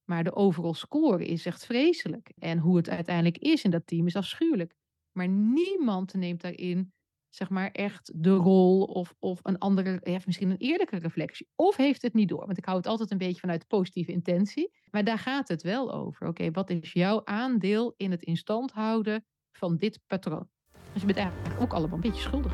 Maar 0.03 0.23
de 0.23 0.35
overall 0.35 0.73
score 0.73 1.25
is 1.25 1.45
echt 1.45 1.65
vreselijk. 1.65 2.31
En 2.37 2.57
hoe 2.57 2.77
het 2.77 2.89
uiteindelijk 2.89 3.37
is 3.37 3.63
in 3.63 3.71
dat 3.71 3.87
team 3.87 4.07
is 4.07 4.15
afschuwelijk. 4.15 4.75
Maar 5.11 5.27
niemand 5.27 6.13
neemt 6.13 6.41
daarin 6.41 6.93
zeg 7.29 7.49
maar 7.49 7.71
echt 7.71 8.11
de 8.15 8.33
rol 8.33 8.83
of, 8.83 9.15
of 9.19 9.39
een 9.43 9.57
andere, 9.57 9.99
heeft 10.03 10.25
misschien 10.25 10.49
een 10.49 10.57
eerlijke 10.57 10.97
reflectie. 10.97 11.47
Of 11.55 11.75
heeft 11.75 12.01
het 12.01 12.13
niet 12.13 12.29
door. 12.29 12.45
Want 12.45 12.57
ik 12.57 12.65
hou 12.65 12.77
het 12.77 12.87
altijd 12.87 13.11
een 13.11 13.17
beetje 13.17 13.39
vanuit 13.39 13.67
positieve 13.67 14.11
intentie. 14.11 14.71
Maar 14.91 15.03
daar 15.03 15.17
gaat 15.17 15.47
het 15.47 15.61
wel 15.61 15.93
over. 15.93 16.27
Oké, 16.27 16.51
wat 16.51 16.69
is 16.69 16.93
jouw 16.93 17.21
aandeel 17.23 17.93
in 17.97 18.11
het 18.11 18.23
instand 18.23 18.71
houden 18.71 19.25
van 19.51 19.77
dit 19.77 19.99
patroon? 20.07 20.47
Dus 20.93 21.01
je 21.01 21.07
bent 21.07 21.17
eigenlijk 21.17 21.61
ook 21.61 21.73
allemaal 21.73 21.95
een 21.95 22.01
beetje 22.01 22.21
schuldig. 22.21 22.51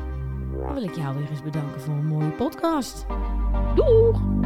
Dan 0.52 0.74
wil 0.74 0.82
ik 0.82 0.94
jou 0.94 1.18
weer 1.18 1.30
eens 1.30 1.42
bedanken 1.42 1.80
voor 1.80 1.94
een 1.94 2.06
mooie 2.06 2.30
podcast. 2.30 3.06
Doeg! 3.74 4.37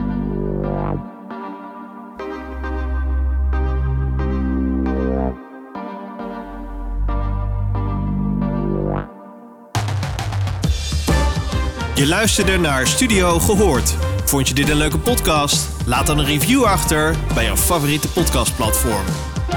Je 12.02 12.08
luisterde 12.08 12.56
naar 12.58 12.86
Studio 12.86 13.38
Gehoord. 13.38 13.96
Vond 14.24 14.48
je 14.48 14.54
dit 14.54 14.68
een 14.68 14.76
leuke 14.76 14.98
podcast? 14.98 15.68
Laat 15.86 16.06
dan 16.06 16.18
een 16.18 16.24
review 16.24 16.64
achter 16.64 17.16
bij 17.34 17.44
jouw 17.44 17.56
favoriete 17.56 18.08
podcastplatform. 18.08 19.04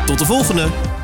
Tot 0.06 0.20
de 0.20 0.26
volgende! 0.26 0.95